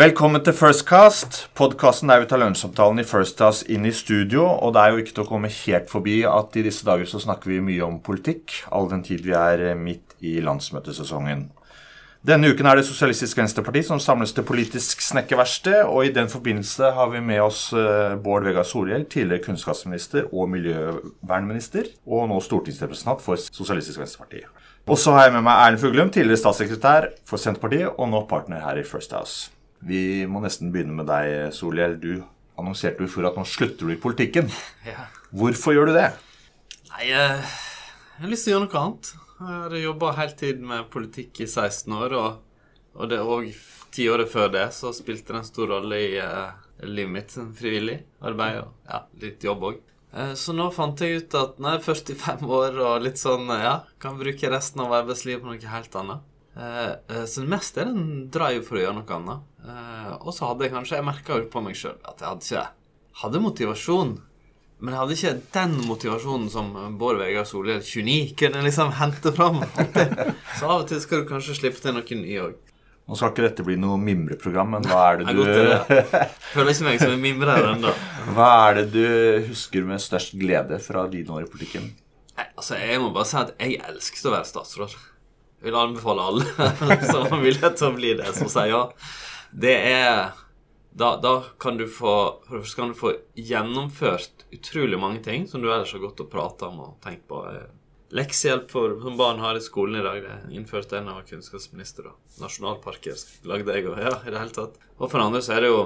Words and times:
Velkommen 0.00 0.40
til 0.40 0.54
Firstcast, 0.56 1.50
podkasten 1.58 2.08
der 2.08 2.22
vi 2.22 2.28
tar 2.30 2.40
lunsjsamtalen 2.40 3.02
i 3.02 3.04
First 3.04 3.42
House 3.44 3.66
inn 3.68 3.84
i 3.84 3.90
studio. 3.92 4.46
Og 4.48 4.70
det 4.72 4.80
er 4.80 4.94
jo 4.94 5.02
ikke 5.02 5.12
til 5.12 5.26
å 5.26 5.28
komme 5.28 5.50
helt 5.52 5.90
forbi 5.92 6.14
at 6.24 6.56
i 6.56 6.62
disse 6.64 6.86
dager 6.86 7.04
så 7.10 7.20
snakker 7.20 7.50
vi 7.50 7.58
mye 7.66 7.82
om 7.84 7.98
politikk, 8.00 8.54
all 8.72 8.88
den 8.88 9.02
tid 9.04 9.26
vi 9.26 9.34
er 9.36 9.74
midt 9.76 10.14
i 10.24 10.38
landsmøtesesongen. 10.46 11.50
Denne 12.24 12.48
uken 12.48 12.70
er 12.70 12.80
det 12.80 12.86
Sosialistisk 12.88 13.42
Venstreparti 13.42 13.84
som 13.90 14.00
samles 14.00 14.32
til 14.32 14.48
politisk 14.48 15.04
snekkerverksted, 15.04 15.82
og 15.84 16.08
i 16.08 16.14
den 16.16 16.32
forbindelse 16.32 16.94
har 16.96 17.12
vi 17.12 17.20
med 17.20 17.44
oss 17.44 17.66
eh, 17.76 18.16
Bård 18.24 18.48
Vegar 18.48 18.64
Solhjell, 18.64 19.04
tidligere 19.04 19.44
kunnskapsminister 19.50 20.32
og 20.32 20.48
miljøvernminister, 20.56 21.92
og 22.08 22.28
nå 22.32 22.40
stortingsrepresentant 22.48 23.20
for 23.28 23.36
Sosialistisk 23.52 24.00
Venstreparti. 24.00 24.46
Og 24.88 24.96
så 24.96 25.12
har 25.18 25.28
jeg 25.28 25.36
med 25.36 25.50
meg 25.52 25.60
Erlend 25.60 25.84
Fuglum, 25.84 26.08
tidligere 26.08 26.46
statssekretær 26.46 27.12
for 27.28 27.40
Senterpartiet, 27.40 27.92
og 27.92 28.14
nå 28.16 28.24
partner 28.32 28.64
her 28.64 28.80
i 28.80 28.88
First 28.96 29.12
House. 29.12 29.50
Vi 29.80 30.26
må 30.28 30.42
nesten 30.44 30.72
begynne 30.74 30.96
med 30.98 31.08
deg, 31.08 31.54
Solhjell. 31.56 31.96
Du 32.00 32.12
annonserte 32.60 33.06
jo 33.06 33.10
for 33.10 33.28
at 33.28 33.38
nå 33.38 33.46
slutter 33.48 33.88
du 33.88 33.94
i 33.94 34.00
politikken. 34.00 34.50
Ja. 34.84 35.08
Hvorfor 35.32 35.74
gjør 35.76 35.90
du 35.90 35.96
det? 35.96 36.10
Nei, 36.90 37.08
jeg 37.08 37.26
har 38.20 38.32
lyst 38.32 38.46
til 38.46 38.52
å 38.52 38.58
gjøre 38.58 38.66
noe 38.66 38.80
annet. 38.84 39.12
Jeg 39.40 39.60
hadde 39.64 39.82
jobba 39.84 40.14
heltid 40.18 40.64
med 40.68 40.88
politikk 40.92 41.40
i 41.40 41.48
16 41.48 41.94
år, 41.96 42.16
og, 42.18 42.66
og 42.98 43.12
det 43.12 43.20
òg 43.24 43.46
tiåret 43.94 44.28
før 44.30 44.50
det 44.52 44.66
så 44.76 44.92
spilte 44.94 45.32
det 45.32 45.40
en 45.40 45.48
stor 45.48 45.72
rolle 45.72 45.96
i 45.98 46.10
uh, 46.20 46.52
livet 46.84 47.14
mitt 47.14 47.32
som 47.34 47.48
frivillig 47.56 47.96
arbeid 48.20 48.60
og 48.60 48.90
ja, 48.90 49.00
litt 49.22 49.46
jobb 49.46 49.64
òg. 49.70 49.80
Uh, 50.12 50.34
så 50.38 50.52
nå 50.54 50.68
fant 50.74 51.00
jeg 51.00 51.22
ut 51.22 51.38
at 51.40 51.56
når 51.62 51.78
jeg 51.78 51.80
er 51.80 51.86
45 52.20 52.52
år 52.60 52.82
og 52.84 53.06
litt 53.06 53.22
sånn, 53.22 53.48
ja, 53.48 53.78
kan 54.02 54.20
bruke 54.20 54.52
resten 54.52 54.84
av 54.84 54.98
arbeidslivet 55.00 55.42
på 55.42 55.54
noe 55.54 55.72
helt 55.78 55.96
annet. 56.02 56.26
Så 57.30 57.44
det 57.44 57.48
meste 57.48 57.78
er 57.80 57.92
en 57.92 58.24
drive 58.34 58.64
for 58.66 58.76
å 58.76 58.80
gjøre 58.82 58.96
noe 58.98 59.16
annet. 59.16 59.49
Uh, 59.60 60.16
og 60.24 60.32
så 60.32 60.48
hadde 60.48 60.64
jeg 60.64 60.72
kanskje 60.72 60.96
Jeg 60.96 61.04
merka 61.04 61.36
jo 61.36 61.44
på 61.52 61.60
meg 61.60 61.74
sjøl 61.76 61.98
at 62.08 62.22
jeg 62.22 62.30
hadde 62.30 62.46
ikke 62.46 62.62
hadde 63.20 63.42
motivasjon. 63.44 64.14
Men 64.80 64.94
jeg 64.94 65.00
hadde 65.02 65.16
ikke 65.18 65.32
den 65.52 65.74
motivasjonen 65.84 66.48
som 66.52 66.70
Bård 67.00 67.20
Vegar 67.20 67.44
Solhjell 67.48 67.82
29 67.84 68.32
kunne 68.40 68.64
liksom 68.64 68.94
hente 68.96 69.32
fram. 69.36 69.60
Så 70.56 70.64
av 70.64 70.78
og 70.78 70.86
til 70.88 71.02
skal 71.02 71.22
du 71.22 71.28
kanskje 71.28 71.58
slippe 71.58 71.82
til 71.82 71.92
noen 71.96 72.22
ny 72.24 72.38
òg. 72.40 72.56
Nå 73.10 73.18
skal 73.18 73.32
ikke 73.34 73.44
dette 73.44 73.66
bli 73.66 73.74
noe 73.80 73.98
mimreprogram, 74.00 74.76
men 74.76 74.86
hva 74.86 75.02
er 75.10 75.20
det 75.20 75.34
du 75.34 75.40
Jeg 75.42 76.28
Føler 76.52 76.72
ikke 76.72 76.86
meg 76.86 77.00
som 77.02 77.12
en 77.12 77.24
mimrer 77.24 77.64
ennå. 77.72 77.92
Hva 78.36 78.50
er 78.68 78.80
det 78.80 78.84
du 78.94 79.48
husker 79.50 79.84
med 79.88 80.00
størst 80.00 80.36
glede 80.38 80.78
fra 80.80 81.04
dine 81.10 81.34
år 81.34 81.44
i 81.44 81.50
politikken? 81.50 81.90
Nei, 82.38 82.46
altså, 82.54 82.78
Jeg 82.78 83.00
må 83.02 83.10
bare 83.12 83.28
si 83.28 83.40
at 83.40 83.50
jeg 83.58 83.80
elsket 83.84 84.30
å 84.30 84.36
være 84.36 84.48
statsråd. 84.48 84.94
Jeg 85.60 85.68
vil 85.68 85.80
anbefale 85.82 86.28
alle 86.30 86.46
som 87.10 87.26
har 87.26 87.42
mulighet 87.42 87.76
til 87.76 87.90
å 87.90 87.96
bli 87.98 88.14
det, 88.22 88.30
som 88.38 88.48
sier 88.48 88.72
ja 88.72 88.86
det 89.52 89.74
er 89.90 90.30
da, 90.90 91.16
da, 91.22 91.44
kan 91.58 91.76
du 91.76 91.86
få 91.86 92.42
For 92.48 92.58
det 92.58 92.74
kan 92.76 92.88
du 92.88 92.94
få 92.98 93.12
gjennomført 93.34 94.46
utrolig 94.50 94.98
mange 94.98 95.22
ting 95.22 95.46
som 95.48 95.62
du 95.62 95.70
ellers 95.70 95.92
har 95.92 96.02
gått 96.02 96.20
og 96.24 96.30
prata 96.32 96.70
om 96.70 96.80
og 96.82 96.96
tenkt 97.04 97.28
på. 97.30 97.44
Leksehjelp 98.10 98.72
for, 98.72 98.96
som 99.04 99.14
barn 99.14 99.38
har 99.38 99.54
i 99.54 99.62
skolen 99.62 100.00
i 100.00 100.02
dag. 100.02 100.24
Det 100.24 100.56
innførte 100.58 100.98
en 100.98 101.12
av 101.12 101.22
kunnskapsministeren. 101.28 102.16
Nasjonalparker 102.42 103.14
lagde 103.46 103.76
jeg 103.76 103.86
og 103.86 104.00
ja, 104.02 104.16
i 104.26 104.32
det 104.34 104.40
hele 104.40 104.56
tatt. 104.56 104.80
Og 104.98 105.06
for 105.12 105.22
andre 105.22 105.40
så 105.46 105.54
er 105.54 105.64
det 105.64 105.70
jo 105.70 105.84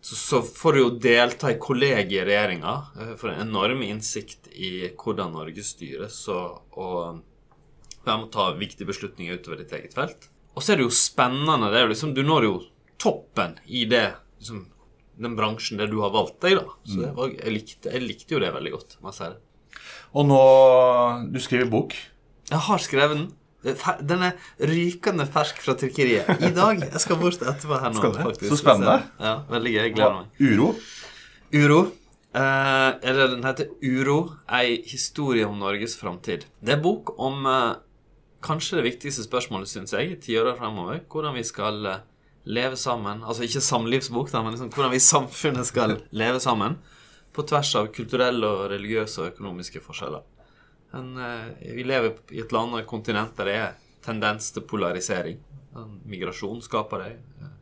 Så, 0.00 0.16
så 0.16 0.40
får 0.42 0.72
du 0.72 0.80
jo 0.80 0.90
delta 1.04 1.52
i 1.52 1.58
kollegiet 1.60 2.16
i 2.16 2.24
regjeringa. 2.30 2.74
Eh, 2.96 3.12
for 3.20 3.28
en 3.28 3.44
enorm 3.44 3.84
innsikt 3.84 4.48
i 4.56 4.88
hvordan 4.88 5.36
Norge 5.36 5.62
styres, 5.66 6.22
og, 6.32 6.64
og 6.80 7.20
være 8.08 8.18
med 8.24 8.32
ta 8.32 8.50
viktige 8.56 8.88
beslutninger 8.88 9.36
utover 9.36 9.60
ditt 9.60 9.76
eget 9.76 9.94
felt. 9.94 10.30
Og 10.56 10.64
så 10.64 10.72
er 10.72 10.80
det 10.80 10.88
jo 10.88 10.96
spennende. 10.96 11.68
det 11.68 11.78
er 11.78 11.84
jo 11.84 11.92
liksom, 11.92 12.14
Du 12.16 12.24
når 12.24 12.48
jo 12.48 12.54
toppen 13.00 13.56
i 13.66 13.86
det 13.88 14.06
liksom, 14.38 14.64
den 15.20 15.36
bransjen 15.36 15.80
der 15.80 15.90
du 15.90 16.00
har 16.04 16.12
valgt 16.14 16.40
deg, 16.44 16.60
da. 16.60 16.78
Så 16.86 17.00
mm. 17.00 17.10
var, 17.16 17.34
jeg, 17.34 17.54
likte, 17.56 17.92
jeg, 17.92 18.06
likte, 18.06 18.34
jo 18.34 18.40
det 18.42 18.52
veldig 18.54 18.72
godt. 18.76 18.96
må 19.00 19.12
jeg 19.12 19.18
si 19.18 19.28
det. 19.28 19.84
Og 20.18 20.26
nå 20.26 20.40
Du 21.34 21.38
skriver 21.42 21.70
bok. 21.70 21.94
Jeg 22.50 22.64
har 22.66 22.82
skrevet 22.82 23.18
den. 23.18 23.28
Den 24.08 24.24
er 24.24 24.50
rykende 24.70 25.26
fersk 25.28 25.60
fra 25.60 25.76
trykkeriet. 25.78 26.28
I 26.40 26.52
dag. 26.56 26.80
Jeg 26.86 27.02
skal 27.04 27.20
bort 27.20 27.42
etterpå 27.44 27.78
her 27.82 27.92
nå. 27.92 28.12
faktisk. 28.16 28.48
Så 28.48 28.60
spennende. 28.62 29.02
Ja, 29.20 29.40
Veldig 29.50 29.74
gøy. 29.74 29.82
Jeg 29.82 29.96
gleder 29.98 30.16
meg. 30.22 30.30
Uro? 30.40 30.70
Uro. 31.52 31.80
Eh, 32.30 32.90
eller 33.10 33.34
den 33.34 33.44
heter 33.44 33.70
Uro. 33.82 34.18
Ei 34.48 34.80
historie 34.88 35.46
om 35.46 35.60
Norges 35.60 35.98
framtid. 36.00 36.46
Det 36.62 36.76
er 36.78 36.82
bok 36.82 37.12
om 37.20 37.44
eh, 37.50 37.74
kanskje 38.44 38.80
det 38.80 38.86
viktigste 38.88 39.26
spørsmålet, 39.26 39.68
syns 39.68 39.92
jeg, 39.92 40.14
i 40.14 40.20
tiåra 40.22 40.56
framover. 40.58 41.02
Hvordan 41.10 41.36
vi 41.36 41.44
skal 41.44 41.86
eh, 41.90 42.04
leve 42.44 42.76
sammen. 42.76 43.22
Altså 43.24 43.44
ikke 43.46 43.62
samlivsbok, 43.64 44.30
da, 44.32 44.42
men 44.42 44.54
liksom 44.54 44.72
hvordan 44.72 44.94
vi 44.94 45.00
i 45.00 45.04
samfunnet 45.04 45.68
skal 45.68 45.98
leve 46.16 46.40
sammen. 46.40 46.78
På 47.32 47.44
tvers 47.46 47.74
av 47.78 47.92
kulturelle 47.94 48.48
og 48.48 48.70
religiøse 48.72 49.22
og 49.22 49.32
økonomiske 49.34 49.82
forskjeller. 49.84 50.24
En, 50.98 51.12
eh, 51.22 51.74
vi 51.76 51.84
lever 51.86 52.16
i 52.34 52.40
et 52.42 52.52
land 52.52 52.74
og 52.74 52.80
et 52.80 52.90
kontinent 52.90 53.36
der 53.38 53.46
det 53.46 53.54
er 53.54 53.78
tendens 54.02 54.50
til 54.50 54.66
polarisering. 54.66 55.38
Migrasjon 56.10 56.62
skaper 56.62 57.04
det. 57.04 57.12
Eh, 57.40 57.56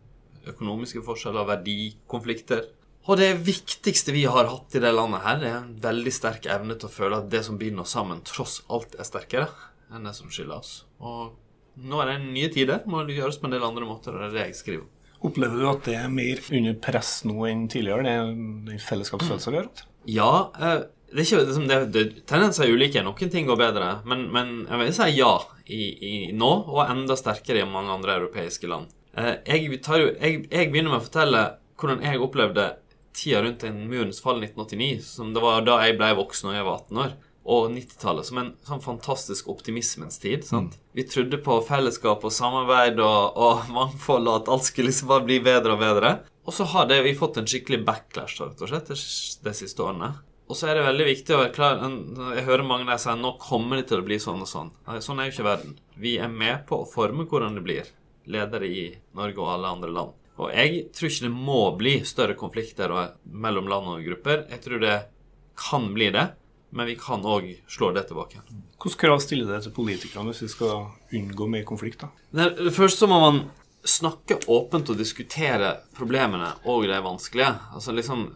økonomiske 0.54 1.02
forskjeller, 1.04 1.44
verdikonflikter. 1.44 2.64
Og 3.08 3.16
det 3.16 3.34
viktigste 3.44 4.12
vi 4.12 4.24
har 4.28 4.48
hatt 4.48 4.74
i 4.76 4.80
det 4.80 4.92
landet 4.92 5.24
her, 5.24 5.44
er 5.44 5.56
en 5.58 5.74
veldig 5.80 6.12
sterk 6.12 6.46
evne 6.46 6.76
til 6.76 6.88
å 6.88 6.92
føle 6.92 7.20
at 7.20 7.28
det 7.32 7.44
som 7.44 7.58
binder 7.60 7.84
oss 7.84 7.94
sammen, 7.96 8.20
tross 8.24 8.62
alt 8.68 8.96
er 8.98 9.08
sterkere 9.08 9.48
enn 9.92 10.04
det 10.04 10.14
som 10.16 10.28
skiller 10.32 10.60
oss. 10.60 10.84
Og 11.00 11.36
nå 11.84 12.00
er 12.02 12.12
det 12.12 12.18
nye 12.26 12.50
tider. 12.52 12.84
Må 12.90 13.04
det 13.06 13.18
gjøres 13.18 13.38
på 13.40 13.48
en 13.48 13.54
del 13.54 13.66
andre 13.66 13.88
måter. 13.88 14.16
Det 14.16 14.28
er 14.28 14.36
det 14.36 14.46
jeg 14.48 14.58
skriver. 14.58 14.86
Opplever 15.26 15.58
du 15.58 15.66
at 15.66 15.86
det 15.88 15.96
er 15.98 16.10
mer 16.12 16.40
under 16.54 16.76
press 16.82 17.12
nå 17.26 17.36
enn 17.48 17.66
tidligere? 17.70 18.06
Det 18.06 18.14
er 18.14 18.28
den 18.30 18.82
fellesskapsfølelsen 18.82 19.54
vi 19.54 19.60
har 19.60 19.68
hatt? 19.68 19.84
Ja. 20.08 20.32
Eh, 20.54 20.80
det 21.08 21.22
er 21.22 21.26
ikke, 21.26 21.44
liksom, 21.48 21.68
det, 21.70 21.78
det, 21.94 22.04
Tendenser 22.28 22.66
er 22.66 22.74
ulike. 22.74 23.02
Noen 23.06 23.32
ting 23.32 23.48
går 23.48 23.60
bedre. 23.60 23.92
Men, 24.08 24.28
men 24.34 24.52
jeg 24.68 24.82
vil 24.82 24.92
si 24.98 25.08
ja 25.16 25.32
i, 25.66 25.82
i, 25.82 26.14
nå, 26.36 26.50
og 26.68 26.84
enda 26.86 27.16
sterkere 27.18 27.64
i 27.64 27.70
mange 27.70 27.94
andre 27.96 28.18
europeiske 28.20 28.70
land. 28.70 28.92
Eh, 29.18 29.34
jeg, 29.48 29.70
jo, 29.82 30.10
jeg, 30.12 30.44
jeg 30.46 30.70
begynner 30.70 30.94
med 30.94 31.00
å 31.02 31.08
fortelle 31.08 31.46
hvordan 31.78 32.04
jeg 32.06 32.22
opplevde 32.22 32.68
tida 33.18 33.40
rundt 33.42 33.64
en 33.66 33.80
murens 33.90 34.20
fall 34.22 34.38
1989, 34.42 35.02
som 35.02 35.32
det 35.34 35.42
var 35.42 35.64
da 35.66 35.80
jeg 35.82 35.98
ble 35.98 36.12
voksen 36.18 36.52
og 36.52 36.54
jeg 36.54 36.66
var 36.66 36.84
18 36.84 37.02
år 37.02 37.16
og 37.48 37.70
90-tallet 37.72 38.28
som 38.28 38.40
en 38.42 38.50
sånn 38.66 38.82
fantastisk 38.84 39.48
optimismens 39.48 40.20
tid. 40.20 40.44
sant? 40.44 40.74
Mm. 40.76 40.86
Vi 40.98 41.04
trodde 41.08 41.40
på 41.44 41.60
fellesskap 41.64 42.24
og 42.24 42.34
samarbeid 42.34 43.00
og, 43.00 43.38
og 43.38 43.68
mangfold, 43.76 44.28
og 44.28 44.42
at 44.42 44.50
alt 44.52 44.68
skulle 44.68 44.90
liksom 44.90 45.12
bare 45.12 45.26
bli 45.28 45.38
bedre 45.44 45.76
og 45.76 45.82
bedre. 45.82 46.14
Og 46.48 46.54
så 46.56 46.64
har 46.72 46.88
det, 46.88 47.02
vi 47.04 47.16
fått 47.16 47.40
en 47.40 47.48
skikkelig 47.48 47.82
backlash 47.84 48.40
rett 48.40 48.64
og 48.64 48.70
slett, 48.70 48.92
de 49.44 49.54
siste 49.56 49.84
årene. 49.84 50.14
Og 50.48 50.56
så 50.56 50.70
er 50.70 50.78
det 50.78 50.86
veldig 50.86 51.06
viktig 51.10 51.34
å 51.36 51.40
være 51.42 51.52
klar 51.52 51.82
Jeg 52.32 52.46
hører 52.46 52.64
mange 52.64 52.86
der 52.88 53.00
si 53.02 53.12
nå 53.20 53.34
kommer 53.42 53.76
det 53.76 53.90
til 53.90 54.00
å 54.00 54.06
bli 54.06 54.16
sånn 54.22 54.40
og 54.40 54.48
sånn. 54.48 54.70
Sånn 55.04 55.20
er 55.20 55.28
jo 55.28 55.34
ikke 55.34 55.44
verden. 55.44 55.74
Vi 56.00 56.14
er 56.16 56.32
med 56.32 56.64
på 56.68 56.80
å 56.80 56.88
forme 56.88 57.26
hvordan 57.28 57.58
det 57.58 57.64
blir. 57.66 57.90
Ledere 58.32 58.68
i 58.68 58.86
Norge 59.16 59.44
og 59.44 59.52
alle 59.52 59.74
andre 59.76 59.92
land. 59.92 60.16
Og 60.38 60.52
jeg 60.54 60.86
tror 60.94 61.10
ikke 61.10 61.26
det 61.26 61.34
må 61.34 61.60
bli 61.76 61.94
større 62.08 62.36
konflikter 62.38 62.92
mellom 63.24 63.68
land 63.68 63.92
og 63.92 64.04
grupper. 64.06 64.46
Jeg 64.52 64.64
tror 64.64 64.82
det 64.84 64.96
kan 65.58 65.90
bli 65.92 66.12
det 66.14 66.28
men 66.70 66.88
vi 66.88 66.96
kan 67.00 67.24
òg 67.24 67.48
slå 67.70 67.92
det 67.96 68.08
tilbake. 68.10 68.42
Hvilke 68.78 69.00
krav 69.00 69.22
stiller 69.24 69.48
det 69.50 69.62
til 69.66 69.74
politikerne 69.76 70.32
hvis 70.32 70.44
vi 70.44 70.50
skal 70.52 70.90
unngå 71.16 71.48
mer 71.50 71.64
konflikt? 71.68 72.04
da? 72.04 72.50
Først 72.74 73.00
så 73.02 73.08
må 73.10 73.20
man 73.22 73.40
snakke 73.88 74.40
åpent 74.52 74.90
og 74.92 74.98
diskutere 74.98 75.78
problemene 75.96 76.52
og 76.68 76.84
det 76.90 77.00
vanskelige. 77.04 77.54
Altså 77.72 77.94
liksom 77.96 78.28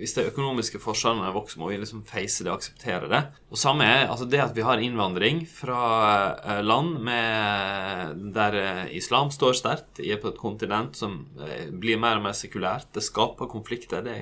hvis 0.00 0.14
de 0.16 0.24
økonomiske 0.30 0.80
forskjellene 0.80 1.32
vokser, 1.34 1.60
må 1.60 1.68
vi 1.68 1.76
liksom 1.80 2.00
face 2.08 2.44
det 2.44 2.48
og 2.48 2.56
akseptere 2.56 3.08
det. 3.10 3.20
Og 3.52 3.60
samme 3.60 3.84
er 3.84 4.06
altså 4.08 4.24
det 4.30 4.40
at 4.40 4.54
vi 4.56 4.64
har 4.64 4.80
innvandring 4.80 5.42
fra 5.50 5.80
eh, 6.40 6.62
land 6.64 7.02
med, 7.04 8.22
der 8.32 8.56
eh, 8.56 8.84
islam 8.96 9.28
står 9.34 9.58
sterkt, 9.60 10.00
på 10.00 10.32
et 10.32 10.40
kontinent 10.40 10.96
som 10.96 11.20
eh, 11.44 11.68
blir 11.68 12.00
mer 12.00 12.16
og 12.16 12.24
mer 12.30 12.36
sekulært. 12.38 12.88
Det 12.96 13.04
skaper 13.04 13.50
konflikter. 13.52 14.00
Det 14.06 14.16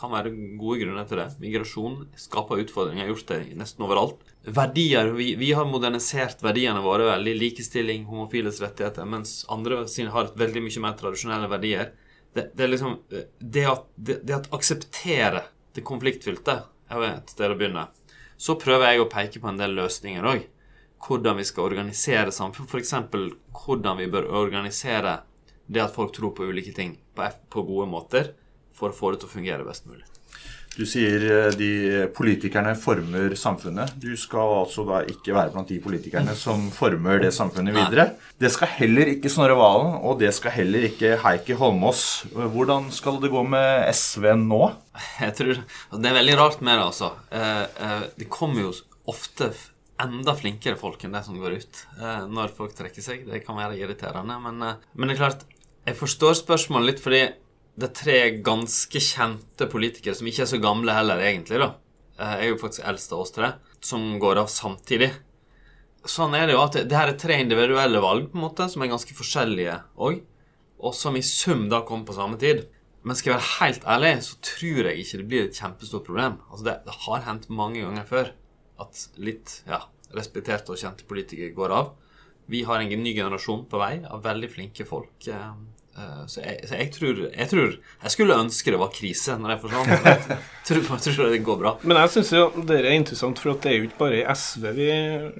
kan 0.00 0.12
være 0.14 0.32
gode 0.58 0.80
grunner 0.80 1.06
til 1.08 1.20
det. 1.20 1.28
Migrasjon 1.42 1.96
skaper 2.18 2.62
utfordringer, 2.62 3.04
har 3.04 3.12
gjort 3.12 3.32
det 3.32 3.40
nesten 3.60 3.84
overalt. 3.84 4.22
Verdier, 4.44 5.10
vi, 5.16 5.34
vi, 5.36 5.50
har 5.56 5.68
modernisert 5.68 6.40
verdiene 6.44 6.80
våre 6.84 7.10
veldig. 7.10 7.34
Likestilling, 7.42 8.06
homofiles 8.08 8.62
rettigheter. 8.64 9.08
Mens 9.08 9.42
andre 9.52 9.82
har 10.14 10.32
veldig 10.40 10.64
mye 10.64 10.84
mer 10.86 10.96
tradisjonelle 11.00 11.50
verdier. 11.52 11.92
Det, 12.32 12.50
det 12.56 12.70
liksom 12.70 12.98
Det 13.38 13.66
at, 13.66 13.88
det, 13.96 14.20
det 14.24 14.36
at 14.38 14.52
akseptere 14.54 15.44
det 15.74 15.84
konfliktfylte 15.86 16.56
er 16.90 17.06
et 17.10 17.34
sted 17.34 17.52
å 17.52 17.58
begynne. 17.58 17.88
Så 18.40 18.56
prøver 18.58 18.94
jeg 18.94 19.02
å 19.02 19.10
peke 19.12 19.42
på 19.42 19.50
en 19.50 19.60
del 19.60 19.76
løsninger 19.76 20.26
òg. 20.26 20.46
Hvordan 21.00 21.38
vi 21.40 21.46
skal 21.48 21.68
organisere 21.68 22.32
samfunn. 22.32 22.68
F.eks. 22.68 22.94
hvordan 23.64 24.00
vi 24.00 24.08
bør 24.12 24.32
organisere 24.40 25.20
det 25.70 25.84
at 25.84 25.94
folk 25.94 26.16
tror 26.16 26.32
på 26.34 26.48
ulike 26.48 26.72
ting 26.74 26.96
på, 27.14 27.28
på 27.52 27.62
gode 27.68 27.86
måter 27.90 28.32
for 28.80 28.92
å 28.92 28.96
få 28.96 29.12
det 29.12 29.22
til 29.22 29.30
å 29.30 29.36
fungere 29.36 29.68
best 29.68 29.86
mulig. 29.90 30.06
Du 30.78 30.84
sier 30.86 31.24
eh, 31.26 31.48
de 31.58 31.70
politikerne 32.14 32.76
former 32.78 33.34
samfunnet. 33.38 33.96
Du 34.00 34.12
skal 34.18 34.52
altså 34.60 34.84
da 34.86 35.00
ikke 35.10 35.34
være 35.34 35.52
blant 35.54 35.70
de 35.70 35.80
politikerne 35.82 36.36
som 36.38 36.68
former 36.74 37.20
det 37.24 37.32
samfunnet 37.34 37.74
videre. 37.74 38.06
Det 38.40 38.52
skal 38.54 38.70
heller 38.78 39.10
ikke 39.12 39.32
Snorre 39.32 39.58
Valen, 39.58 39.96
og 40.06 40.20
det 40.22 40.30
skal 40.36 40.54
heller 40.60 40.86
ikke 40.86 41.16
Heikki 41.24 41.58
Holmås. 41.58 42.04
Hvordan 42.32 42.88
skal 42.94 43.18
det 43.22 43.32
gå 43.34 43.42
med 43.50 43.90
SV 43.90 44.30
nå? 44.38 44.62
Jeg 45.18 45.36
tror 45.40 45.60
Det 45.66 46.12
er 46.12 46.18
veldig 46.20 46.38
rart 46.38 46.62
med 46.62 46.78
det, 46.78 46.86
altså. 46.86 47.12
Eh, 47.34 47.66
eh, 47.66 48.08
det 48.22 48.30
kommer 48.30 48.68
jo 48.68 48.72
ofte 49.10 49.50
enda 50.00 50.32
flinkere 50.38 50.78
folk 50.80 51.02
enn 51.04 51.12
de 51.12 51.20
som 51.26 51.36
går 51.36 51.58
ut 51.60 51.78
når 52.32 52.54
folk 52.56 52.72
trekker 52.78 53.04
seg. 53.04 53.26
Det 53.28 53.42
kan 53.44 53.58
være 53.58 53.76
irriterende, 53.76 54.38
men, 54.40 54.62
men 54.94 55.10
det 55.10 55.18
er 55.18 55.20
klart 55.26 55.42
Jeg 55.84 55.98
forstår 55.98 56.38
spørsmålet 56.38 56.88
litt 56.88 57.02
fordi 57.04 57.20
det 57.80 57.88
er 57.88 57.96
tre 57.96 58.18
ganske 58.44 59.00
kjente 59.02 59.68
politikere, 59.72 60.16
som 60.18 60.28
ikke 60.28 60.44
er 60.44 60.50
så 60.52 60.60
gamle 60.62 60.94
heller, 60.94 61.22
egentlig, 61.24 61.60
da. 61.62 61.72
Eh, 62.20 62.34
jeg 62.36 62.48
er 62.48 62.52
jo 62.52 62.60
faktisk 62.60 62.86
eldst 62.92 63.14
av 63.16 63.24
oss 63.24 63.34
tre, 63.36 63.52
som 63.84 64.06
går 64.22 64.42
av 64.42 64.50
samtidig. 64.52 65.10
Sånn 66.08 66.34
er 66.36 66.48
det 66.48 66.56
jo 66.56 66.64
at 66.64 66.76
det, 66.80 66.96
her 66.96 67.12
er 67.12 67.20
tre 67.20 67.38
individuelle 67.42 68.02
valg, 68.04 68.28
på 68.30 68.38
en 68.38 68.44
måte, 68.46 68.68
som 68.72 68.84
er 68.84 68.92
ganske 68.92 69.16
forskjellige 69.16 69.78
òg, 70.00 70.20
og 70.80 70.94
som 70.96 71.16
i 71.16 71.24
sum 71.24 71.66
da 71.72 71.82
kommer 71.88 72.08
på 72.08 72.16
samme 72.16 72.40
tid. 72.40 72.66
Men 73.04 73.16
skal 73.16 73.32
jeg 73.32 73.38
være 73.38 73.56
helt 73.60 73.86
ærlig, 73.88 74.12
så 74.24 74.36
tror 74.44 74.90
jeg 74.90 75.00
ikke 75.00 75.20
det 75.20 75.28
blir 75.28 75.46
et 75.46 75.56
kjempestort 75.56 76.04
problem. 76.08 76.38
Altså, 76.50 76.66
det, 76.66 76.76
det 76.84 76.96
har 77.06 77.24
hendt 77.28 77.48
mange 77.52 77.84
ganger 77.84 78.08
før 78.08 78.32
at 78.80 79.04
litt 79.20 79.60
ja, 79.68 79.82
respekterte 80.16 80.72
og 80.72 80.80
kjente 80.80 81.08
politikere 81.08 81.56
går 81.56 81.76
av. 81.76 81.92
Vi 82.50 82.64
har 82.66 82.82
en 82.82 83.04
ny 83.04 83.12
generasjon 83.16 83.66
på 83.70 83.80
vei 83.80 84.00
av 84.04 84.24
veldig 84.24 84.50
flinke 84.52 84.84
folk. 84.88 85.14
Eh, 85.28 85.52
så, 86.30 86.40
jeg, 86.44 86.68
så 86.68 86.78
jeg, 86.78 86.90
tror, 86.94 87.20
jeg, 87.28 87.48
tror, 87.50 87.74
jeg 88.04 88.14
skulle 88.14 88.38
ønske 88.38 88.72
det 88.74 88.80
var 88.80 88.92
krise 88.94 89.36
når 89.40 89.54
jeg 89.54 89.60
forsvant. 89.64 89.90
Jeg 89.90 90.20
tror, 90.68 90.82
jeg 90.94 91.14
tror 91.16 91.32
det 91.32 91.40
går 91.46 91.60
bra. 91.60 91.72
Men 91.82 92.00
jeg 92.02 92.12
syns 92.14 92.32
jo 92.36 92.44
det 92.68 92.78
er 92.78 92.90
interessant, 92.94 93.42
for 93.42 93.56
det 93.56 93.70
er 93.70 93.78
jo 93.78 93.88
ikke 93.88 94.00
bare 94.00 94.20
i 94.20 94.24
SV 94.28 94.66
vi 94.76 94.88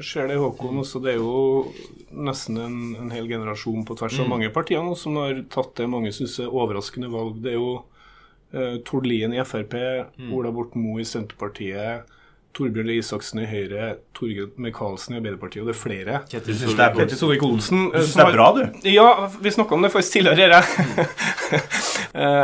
ser 0.06 0.30
det, 0.30 0.38
Håkon. 0.40 0.82
Også 0.82 1.02
det 1.04 1.14
er 1.14 1.20
jo 1.20 1.64
nesten 2.10 2.58
en, 2.60 2.78
en 3.04 3.14
hel 3.14 3.28
generasjon 3.30 3.86
på 3.88 3.96
tvers 4.00 4.18
av 4.18 4.26
mm. 4.26 4.34
mange 4.34 4.52
partier 4.54 4.84
nå 4.84 4.96
som 4.98 5.18
har 5.20 5.42
tatt 5.52 5.76
det 5.78 5.90
mange 5.90 6.12
syns 6.16 6.38
er 6.42 6.50
overraskende 6.50 7.10
valg. 7.12 7.38
Det 7.44 7.54
er 7.54 7.60
jo 7.60 7.74
uh, 7.80 8.76
Tord 8.86 9.06
Lien 9.10 9.36
i 9.36 9.42
Frp, 9.46 9.76
mm. 10.16 10.32
Ola 10.36 10.52
Borten 10.54 10.82
Moe 10.84 11.04
i 11.04 11.08
Senterpartiet. 11.08 12.16
Torbjørn 12.56 12.88
Røe 12.90 12.98
Isaksen 12.98 13.40
i 13.44 13.46
Høyre, 13.46 13.92
Torgeir 14.16 14.48
Micaelsen 14.60 15.14
i 15.14 15.18
Arbeiderpartiet, 15.20 15.62
og 15.62 15.70
det 15.70 15.74
er 15.76 15.78
flere. 15.78 16.20
Ketil 16.30 17.18
Solvik-Olsen. 17.20 17.84
Du 17.92 17.98
syns 18.00 18.16
det 18.18 18.24
er 18.24 18.34
bra, 18.34 18.48
du? 18.56 18.88
Ja, 18.90 19.08
vi 19.38 19.52
snakka 19.54 19.76
om 19.76 19.86
det 19.86 19.92
faktisk 19.94 20.16
tidligere. 20.18 20.58
Jeg. 20.58 21.60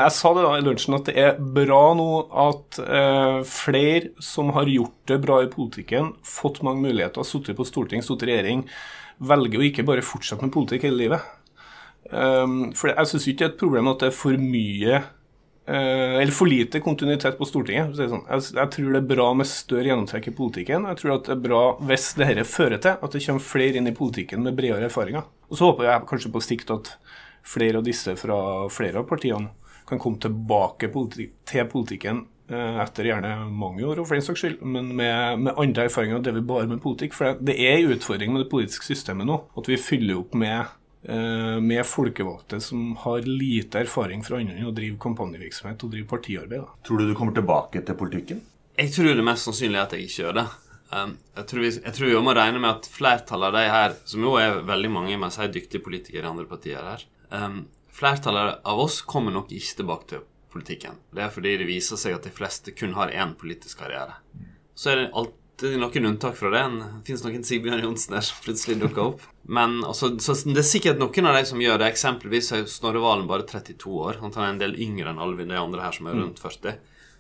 jeg 0.06 0.12
sa 0.14 0.32
det 0.36 0.44
da 0.46 0.52
i 0.54 0.62
lunsjen 0.66 0.98
at 0.98 1.10
det 1.10 1.16
er 1.24 1.40
bra 1.58 1.80
nå 1.98 2.10
at 2.46 2.78
uh, 2.86 3.40
flere 3.50 4.12
som 4.22 4.54
har 4.54 4.70
gjort 4.70 4.94
det 5.10 5.18
bra 5.26 5.40
i 5.42 5.50
politikken, 5.50 6.12
fått 6.22 6.62
mange 6.66 6.86
muligheter, 6.86 7.26
sittet 7.26 7.58
på 7.58 7.66
storting, 7.66 8.04
sittet 8.06 8.28
i 8.28 8.32
regjering, 8.32 8.62
velger 9.26 9.58
å 9.58 9.66
ikke 9.66 9.86
bare 9.88 10.06
fortsette 10.06 10.46
med 10.46 10.54
politikk 10.54 10.86
hele 10.86 11.02
livet. 11.02 11.34
Um, 12.06 12.70
for 12.78 12.92
jeg 12.92 13.10
syns 13.10 13.26
ikke 13.26 13.42
det 13.42 13.48
er 13.48 13.54
et 13.56 13.62
problem 13.64 13.90
at 13.90 14.04
det 14.04 14.12
er 14.12 14.18
for 14.20 14.38
mye 14.38 15.02
Eh, 15.02 15.02
eller 15.66 16.32
for 16.32 16.46
lite 16.46 16.80
kontinuitet 16.80 17.38
på 17.38 17.46
Stortinget. 17.48 17.96
Sånn. 17.98 18.22
Jeg, 18.30 18.68
tror 18.72 18.92
det 18.94 19.00
er 19.00 19.08
bra 19.10 19.28
med 19.34 19.48
større 19.50 19.90
gjennomtrekk 19.90 20.30
i 20.30 20.34
politikken. 20.38 20.86
Jeg 20.92 21.00
tror 21.00 21.16
det 21.26 21.34
er 21.34 21.42
bra 21.42 21.62
hvis 21.88 22.12
dette 22.18 22.46
fører 22.46 22.82
til 22.82 22.94
at 22.94 23.16
det 23.16 23.22
kommer 23.24 23.42
flere 23.42 23.80
inn 23.80 23.90
i 23.90 23.96
politikken 23.96 24.46
med 24.46 24.54
bredere 24.58 24.86
erfaringer. 24.86 25.26
Og 25.50 25.58
så 25.58 25.70
håper 25.70 25.88
jeg 25.88 26.06
kanskje 26.12 26.32
på 26.34 26.44
sikt 26.44 26.72
at 26.74 26.92
flere 27.46 27.80
av 27.80 27.86
disse 27.86 28.16
fra 28.18 28.38
flere 28.72 29.02
av 29.02 29.10
partiene 29.10 29.52
kan 29.86 30.00
komme 30.02 30.18
tilbake 30.22 30.90
politi 30.90 31.28
til 31.46 31.68
politikken 31.70 32.24
eh, 32.50 32.80
etter 32.82 33.06
gjerne 33.06 33.36
mange 33.46 33.84
år, 33.86 34.00
og 34.00 34.08
for 34.08 34.18
den 34.18 34.24
saks 34.26 34.42
skyld, 34.42 34.56
men 34.66 34.88
med, 34.98 35.44
med 35.46 35.54
andre 35.54 35.86
erfaringer 35.86 36.18
enn 36.18 36.24
det 36.26 36.34
vi 36.34 36.42
bare 36.46 36.66
med 36.70 36.82
politikk. 36.82 37.14
For 37.14 37.38
det 37.38 37.54
er 37.54 37.78
en 37.78 37.94
utfordring 37.94 38.34
med 38.34 38.42
det 38.42 38.50
politiske 38.50 38.88
systemet 38.88 39.30
nå, 39.30 39.38
at 39.54 39.70
vi 39.70 39.78
fyller 39.78 40.18
opp 40.24 40.34
med 40.34 40.66
Eh, 40.66 40.85
med 41.06 41.84
folkevalgte 41.86 42.58
som 42.64 42.96
har 42.98 43.22
lite 43.28 43.78
erfaring 43.78 44.24
fra 44.26 44.40
andre 44.40 44.56
enn 44.58 44.66
å 44.66 44.72
drive 44.74 44.96
kampanjevirksomhet 44.98 45.84
og 45.86 45.92
drive 45.92 46.08
partiarbeid. 46.10 46.64
Da. 46.64 46.72
Tror 46.88 46.98
du 46.98 47.04
du 47.06 47.14
kommer 47.14 47.36
tilbake 47.36 47.84
til 47.86 47.98
politikken? 48.00 48.40
Jeg 48.76 48.90
tror 48.92 49.14
det 49.14 49.24
mest 49.24 49.46
sannsynlig 49.46 49.78
er 49.78 49.84
at 49.84 49.94
jeg 49.94 50.08
ikke 50.08 50.22
gjør 50.24 50.38
det. 50.40 50.46
Um, 50.90 51.16
jeg 51.34 51.48
tror, 51.50 51.62
vi, 51.62 51.70
jeg 51.76 51.94
tror 51.96 52.10
vi 52.10 52.18
må 52.22 52.34
regne 52.36 52.60
med 52.62 52.70
at 52.70 52.88
flertallet 52.90 53.48
av 53.48 53.56
de 53.56 53.70
her, 53.72 53.94
som 54.06 54.26
jo 54.26 54.34
er 54.38 54.60
veldig 54.66 54.90
mange, 54.94 55.16
men 55.18 55.32
sier 55.34 55.50
dyktige 55.50 55.82
politikere 55.82 56.28
i 56.28 56.30
andre 56.30 56.46
partier 56.46 56.84
her 56.86 57.02
um, 57.34 57.64
Flertallet 57.96 58.60
av 58.68 58.82
oss 58.82 59.00
kommer 59.08 59.32
nok 59.32 59.54
ikke 59.56 59.78
tilbake 59.80 60.10
til 60.10 60.24
politikken. 60.52 60.98
Det 61.16 61.24
er 61.24 61.32
fordi 61.32 61.54
det 61.56 61.68
viser 61.68 61.96
seg 62.00 62.12
at 62.12 62.26
de 62.28 62.32
fleste 62.34 62.74
kun 62.76 62.92
har 62.96 63.08
én 63.08 63.32
politisk 63.40 63.80
karriere. 63.80 64.18
Så 64.76 64.92
er 64.92 65.00
det 65.00 65.06
alt 65.16 65.32
det 65.56 65.70
er 65.72 65.80
noen 65.80 66.10
unntak 66.10 66.36
fra 66.36 66.50
det. 66.52 66.62
Det 66.76 67.06
fins 67.06 67.22
noen 67.24 67.44
Sigbjørn 67.46 67.84
Johnsen 67.84 68.16
der 68.16 68.24
som 68.26 68.42
plutselig 68.44 68.76
dukker 68.82 69.02
opp. 69.06 69.22
Men 69.48 69.78
også, 69.84 70.10
altså, 70.12 70.34
så 70.36 70.52
Det 70.52 70.60
er 70.60 70.68
sikkert 70.68 71.00
noen 71.00 71.30
av 71.30 71.38
de 71.38 71.44
som 71.48 71.62
gjør 71.62 71.80
det. 71.80 71.88
Eksempelvis 71.94 72.52
er 72.52 72.66
Snorre 72.68 73.00
Valen 73.00 73.28
bare 73.30 73.46
32 73.48 73.94
år. 74.08 74.20
Han 74.20 74.34
er 74.36 74.50
en 74.50 74.60
del 74.60 74.76
yngre 74.76 75.12
enn 75.12 75.22
alle 75.22 75.46
de 75.48 75.56
andre 75.56 75.86
her 75.86 75.96
som 75.96 76.10
er 76.10 76.18
mm. 76.18 76.24
rundt 76.24 76.42
40. 76.42 76.76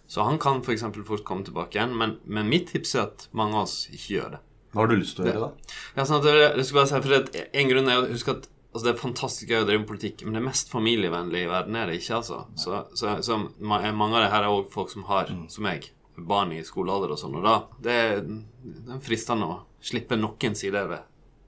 Så 0.06 0.26
han 0.26 0.36
kan 0.38 0.60
f.eks. 0.60 0.84
fort 1.06 1.24
komme 1.24 1.46
tilbake 1.46 1.78
igjen. 1.78 1.96
Men, 1.96 2.18
men, 2.24 2.50
mitt 2.52 2.68
tips 2.74 2.94
er 2.94 3.06
at 3.06 3.26
mange 3.32 3.56
av 3.56 3.64
oss 3.64 3.86
ikke 3.88 4.18
gjør 4.18 4.36
det. 4.36 4.42
Hva 4.74 4.84
har 4.84 4.92
du 4.92 4.98
lyst 5.00 5.16
til 5.16 5.24
å 5.24 5.30
gjøre, 5.30 5.48
da? 5.48 5.78
Ja, 5.96 6.04
sånn 6.04 6.20
at 6.20 6.28
jeg 6.28 6.68
skal 6.68 6.80
bare 6.82 6.90
si, 6.92 7.02
for 7.06 7.42
En 7.62 7.72
grunn 7.72 7.88
er 7.88 8.02
å 8.02 8.08
huske 8.10 8.36
at 8.36 8.48
altså, 8.76 8.84
det 8.84 8.92
er 8.92 9.00
fantastisk 9.00 9.50
gøy 9.50 9.62
å 9.62 9.66
drive 9.70 9.82
med 9.82 9.88
politikk, 9.88 10.26
men 10.26 10.36
det 10.36 10.44
mest 10.44 10.72
familievennlige 10.74 11.48
i 11.48 11.50
verden 11.50 11.78
er 11.80 11.88
det 11.88 12.02
ikke. 12.02 12.20
altså. 12.20 12.44
Så, 12.60 12.84
så, 12.92 13.16
så 13.24 13.40
mange 13.40 14.12
av 14.12 14.26
det 14.26 14.32
her 14.34 14.44
er 14.44 14.52
òg 14.52 14.68
folk 14.74 14.92
som 14.92 15.08
har, 15.08 15.32
mm. 15.32 15.46
som 15.56 15.64
meg, 15.64 15.88
barn 16.24 16.52
i 16.56 16.62
skolealder 16.64 17.12
og 17.12 17.20
sånn, 17.20 17.36
og 17.36 17.44
da 17.44 17.56
det 17.82 17.98
det 18.26 18.96
er 18.96 19.04
fristende 19.04 19.46
å 19.46 19.60
slippe 19.84 20.16
noen 20.18 20.56
sider 20.58 20.88
ved 20.90 21.04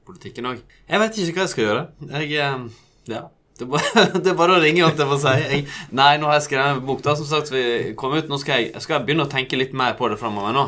politikken 0.09 0.47
òg. 0.50 0.62
Jeg 0.88 1.03
vet 1.03 1.19
ikke 1.19 1.37
hva 1.38 1.44
jeg 1.47 1.53
skal 1.55 1.67
gjøre. 1.67 1.82
Jeg 2.12 2.38
eh, 2.38 2.70
Ja. 3.09 3.26
Det 3.59 3.65
er, 3.67 3.70
bare, 3.73 4.03
det 4.23 4.31
er 4.31 4.37
bare 4.38 4.55
å 4.55 4.61
ringe, 4.62 4.85
holdt 4.85 5.00
jeg 5.03 5.09
på 5.11 5.17
å 5.17 5.19
si. 5.19 5.32
Jeg, 5.43 5.65
nei, 5.91 6.12
nå 6.20 6.29
har 6.31 6.37
jeg 6.38 6.44
skrevet 6.47 6.76
en 6.76 6.85
bok. 6.87 7.00
da, 7.03 7.17
Som 7.19 7.26
sagt, 7.26 7.50
vi 7.50 7.94
kom 7.99 8.15
ut, 8.15 8.29
nå 8.31 8.38
skal 8.38 8.69
jeg 8.69 8.82
skal 8.85 9.03
begynne 9.03 9.26
å 9.26 9.32
tenke 9.32 9.59
litt 9.59 9.75
mer 9.75 9.97
på 9.99 10.06
det 10.12 10.19
framover 10.20 10.55
nå. 10.55 10.62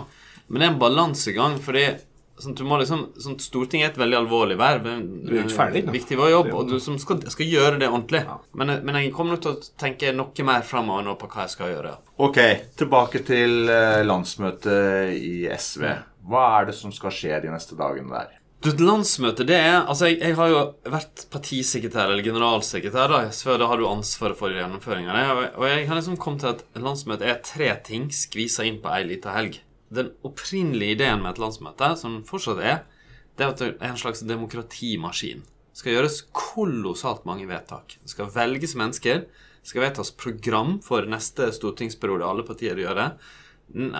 Men 0.50 0.58
det 0.58 0.66
er 0.66 0.72
en 0.72 0.80
balansegang, 0.80 1.54
fordi 1.62 1.84
sånn, 2.42 2.56
du 2.58 2.62
må 2.68 2.78
liksom, 2.80 3.06
sånn, 3.20 3.38
Stortinget 3.42 3.90
er 3.90 3.92
et 3.92 4.00
veldig 4.00 4.18
alvorlig 4.22 4.56
verv. 4.60 4.88
Du 5.26 5.32
er 5.34 5.44
ikke 5.44 5.56
ferdig. 5.56 5.84
Da. 5.86 5.94
Viktig 5.94 6.18
jobb, 6.18 6.50
og 6.56 6.72
du 6.72 6.76
skal, 6.80 7.20
skal, 7.24 7.46
gjøre 7.46 7.78
det 7.80 7.90
ordentlig. 7.90 8.24
Ja. 8.26 8.38
Men, 8.56 8.76
men, 8.86 9.00
jeg 9.00 9.14
kommer 9.16 9.36
nok 9.36 9.44
til 9.44 9.54
å 9.54 9.70
tenke 9.80 10.12
noe 10.16 10.46
mer 10.48 10.66
framover 10.66 11.06
nå 11.06 11.16
på 11.20 11.30
hva 11.30 11.46
jeg 11.46 11.54
skal 11.54 11.72
gjøre. 11.74 11.94
Ok, 12.20 12.40
tilbake 12.80 13.24
til 13.26 13.72
eh, 13.72 14.02
landsmøtet 14.06 15.16
i 15.16 15.48
SV. 15.50 15.86
Hva 16.30 16.44
er 16.58 16.70
det 16.70 16.76
som 16.76 16.92
skal 16.94 17.14
skje 17.14 17.40
de 17.44 17.52
neste 17.52 17.78
dagene 17.78 18.12
der? 18.12 18.36
Du, 18.60 18.68
Landsmøtet, 18.76 19.46
det 19.48 19.56
er 19.56 19.86
Altså, 19.88 20.10
jeg, 20.10 20.18
jeg, 20.20 20.36
har 20.36 20.50
jo 20.52 20.58
vært 20.92 21.22
partisekretær 21.32 22.10
eller 22.10 22.24
generalsekretær 22.26 23.08
da, 23.08 23.20
så 23.32 23.56
da 23.56 23.70
har 23.70 23.80
du 23.80 23.86
ansvaret 23.88 24.36
for 24.36 24.52
gjennomføringa. 24.52 25.16
Og, 25.32 25.40
og 25.62 25.64
jeg 25.70 25.86
har 25.88 25.96
liksom 25.96 26.20
kommet 26.20 26.44
til 26.44 26.52
at 26.52 26.62
landsmøtet 26.76 27.30
er 27.30 27.40
tre 27.46 27.70
ting 27.86 28.10
skvisa 28.12 28.66
inn 28.68 28.82
på 28.84 28.92
ei 28.92 29.06
lita 29.08 29.32
helg. 29.32 29.56
Den 29.90 30.12
opprinnelige 30.26 30.96
ideen 30.96 31.22
med 31.22 31.34
et 31.34 31.42
landsmøte, 31.42 31.94
som 31.98 32.20
fortsatt 32.26 32.62
er, 32.62 32.82
det 33.36 33.46
er 33.46 33.52
at 33.54 33.62
det 33.62 33.70
er 33.80 33.90
en 33.90 33.98
slags 33.98 34.22
demokratimaskin. 34.26 35.42
Det 35.70 35.80
skal 35.80 35.96
gjøres 35.96 36.18
kolossalt 36.36 37.26
mange 37.26 37.46
vedtak. 37.50 37.96
Det 38.02 38.12
skal 38.12 38.30
velges 38.34 38.76
mennesker. 38.78 39.24
Det 39.60 39.70
skal 39.70 39.84
vedtas 39.84 40.12
program 40.16 40.78
for 40.84 41.06
neste 41.08 41.50
stortingsperiode. 41.56 42.26
Alle 42.26 42.44
partier 42.46 42.78
gjør 42.78 42.98
det. 42.98 43.08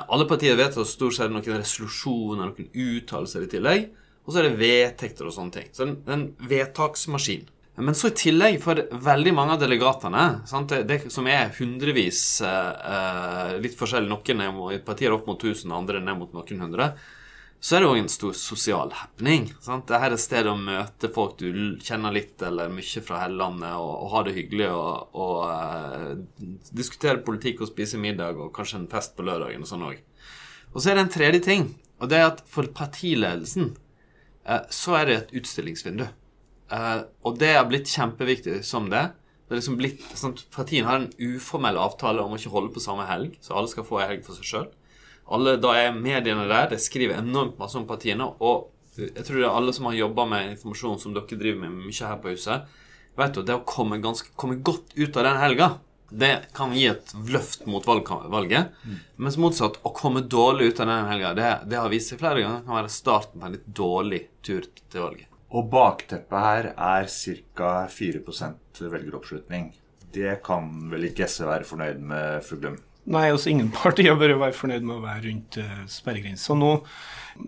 Alle 0.03 0.27
partier 0.31 0.59
vedtar 0.59 0.87
stort 0.89 1.17
sett 1.17 1.33
noen 1.33 1.47
resolusjoner, 1.47 2.51
noen 2.51 2.71
uttalelser 2.71 3.47
i 3.47 3.51
tillegg. 3.51 3.89
Og 4.27 4.33
så 4.35 4.41
er 4.41 4.51
det 4.51 4.61
vedtekter 4.61 5.27
og 5.27 5.35
sånne 5.35 5.57
ting. 5.57 5.71
Så 5.75 5.87
det 5.89 6.11
er 6.11 6.19
en 6.19 6.29
vedtaksmaskin. 6.51 7.47
Men 7.77 7.95
så 7.95 8.11
i 8.11 8.17
tillegg, 8.17 8.59
for 8.63 8.81
veldig 8.91 9.33
mange 9.33 9.55
av 9.55 9.63
delegatene, 9.63 10.25
sant, 10.49 10.75
det, 10.89 10.99
som 11.13 11.29
er 11.31 11.53
hundrevis 11.57 12.21
eh, 12.45 13.55
litt 13.63 13.77
forskjellig, 13.79 14.11
noen 14.11 14.43
er 14.45 14.85
partier 14.85 15.15
opp 15.15 15.31
mot 15.31 15.41
1000, 15.41 15.73
andre 15.73 16.03
ned 16.03 16.19
mot 16.19 16.35
noen 16.37 16.65
hundre, 16.67 16.91
så 17.61 17.77
er 17.77 17.85
det 17.85 17.91
òg 17.91 17.99
en 18.01 18.11
stor 18.13 18.35
sosial 18.37 18.93
happening. 18.97 19.51
Sant? 19.65 19.87
Dette 19.89 20.01
er 20.03 20.17
et 20.17 20.23
sted 20.23 20.49
å 20.49 20.57
møte 20.57 21.11
folk 21.15 21.37
du 21.41 21.77
kjenner 21.85 22.15
litt 22.17 22.41
eller 22.45 22.73
mye 22.73 23.05
fra 23.05 23.21
hele 23.23 23.39
landet, 23.41 23.75
og, 23.77 23.93
og 24.05 24.15
ha 24.15 24.25
det 24.27 24.37
hyggelig 24.37 24.71
og, 24.75 25.19
og 25.25 25.37
eh, 25.49 26.49
diskutere 26.73 27.23
politikk 27.25 27.63
og 27.65 27.71
spise 27.73 28.01
middag 28.01 28.41
og 28.41 28.53
kanskje 28.57 28.83
en 28.83 28.91
fest 28.93 29.17
på 29.17 29.29
lørdagen 29.29 29.65
og 29.65 29.71
sånn 29.71 29.87
òg. 29.93 30.03
Og 30.75 30.83
så 30.83 30.91
er 30.91 30.99
det 30.99 31.07
en 31.07 31.15
tredje 31.17 31.45
ting, 31.47 31.71
og 32.01 32.11
det 32.11 32.21
er 32.21 32.33
at 32.33 32.45
for 32.49 32.69
partiledelsen 32.77 33.73
Eh, 34.51 34.61
så 34.71 34.97
er 34.99 35.07
det 35.07 35.17
et 35.17 35.35
utstillingsvindu. 35.41 36.07
Eh, 36.71 37.01
og 37.27 37.39
det 37.41 37.55
har 37.57 37.67
blitt 37.69 37.91
kjempeviktig 37.91 38.61
som 38.67 38.91
det. 38.93 39.09
Det 39.51 39.59
liksom 39.59 39.79
blitt, 39.81 40.03
sånn 40.15 40.37
Partiene 40.55 40.87
har 40.87 41.01
en 41.01 41.09
uformell 41.19 41.79
avtale 41.83 42.23
om 42.23 42.37
å 42.37 42.39
ikke 42.39 42.53
holde 42.53 42.75
på 42.75 42.83
samme 42.83 43.09
helg, 43.09 43.35
så 43.43 43.57
alle 43.59 43.71
skal 43.73 43.87
få 43.87 43.99
en 43.99 44.13
helg 44.13 44.23
for 44.27 44.39
seg 44.39 44.47
sjøl. 44.47 44.69
Da 45.63 45.73
er 45.79 45.95
mediene 45.95 46.47
der. 46.51 46.69
De 46.71 46.79
skriver 46.79 47.19
enormt 47.19 47.59
masse 47.59 47.79
om 47.79 47.87
partiene. 47.87 48.27
Og 48.43 48.71
jeg 48.99 49.25
tror 49.27 49.41
det 49.41 49.47
er 49.49 49.59
alle 49.59 49.75
som 49.75 49.87
har 49.91 49.99
jobba 49.99 50.27
med 50.31 50.53
informasjon 50.55 50.99
som 51.03 51.15
dere 51.15 51.39
driver 51.39 51.63
med 51.65 51.87
mye 51.87 52.11
her 52.13 52.19
på 52.23 52.35
huset, 52.35 52.67
vet 53.19 53.37
du, 53.37 53.43
det 53.47 53.57
å 53.59 53.67
komme, 53.67 53.99
ganske, 54.03 54.31
komme 54.39 54.59
godt 54.67 54.95
ut 54.97 55.17
av 55.19 55.27
den 55.27 55.39
helga 55.41 55.71
Det 56.11 56.31
kan 56.57 56.73
gi 56.75 56.87
et 56.91 57.13
løft 57.31 57.67
mot 57.71 57.87
valg 57.87 58.09
valget. 58.33 58.73
Mens 59.17 59.39
motsatt, 59.39 59.79
å 59.87 59.93
komme 59.95 60.25
dårlig 60.27 60.73
ut 60.73 60.81
av 60.83 60.91
den 60.91 61.11
helga, 61.11 61.35
det, 61.39 61.51
det 61.71 61.79
har 61.79 61.91
vist 61.93 62.11
seg 62.11 62.23
flere 62.23 62.43
ganger 62.43 62.65
kan 62.67 62.81
være 62.81 62.91
starten 62.91 63.39
på 63.39 63.47
en 63.47 63.55
litt 63.55 63.67
dårlig 63.67 64.25
tur 64.43 64.67
til 64.67 65.05
valget. 65.05 65.30
Og 65.51 65.67
bakteppet 65.71 66.45
her 66.45 66.69
er 66.77 67.09
ca. 67.11 67.71
4% 67.91 68.85
velgeroppslutning. 68.93 69.73
Det 70.15 70.37
kan 70.47 70.69
vel 70.93 71.09
ikke 71.09 71.27
SV 71.27 71.47
være 71.49 71.67
fornøyd 71.67 71.99
med, 72.13 72.45
Fuglum? 72.47 72.79
Nei, 73.11 73.27
altså 73.33 73.51
ingen 73.51 73.73
partier 73.75 74.15
bør 74.19 74.37
være 74.39 74.55
fornøyd 74.55 74.85
med 74.87 75.01
å 75.01 75.03
være 75.03 75.25
rundt 75.25 75.57
uh, 75.59 75.81
sperregrensa. 75.91 76.55
Nå, 76.55 76.77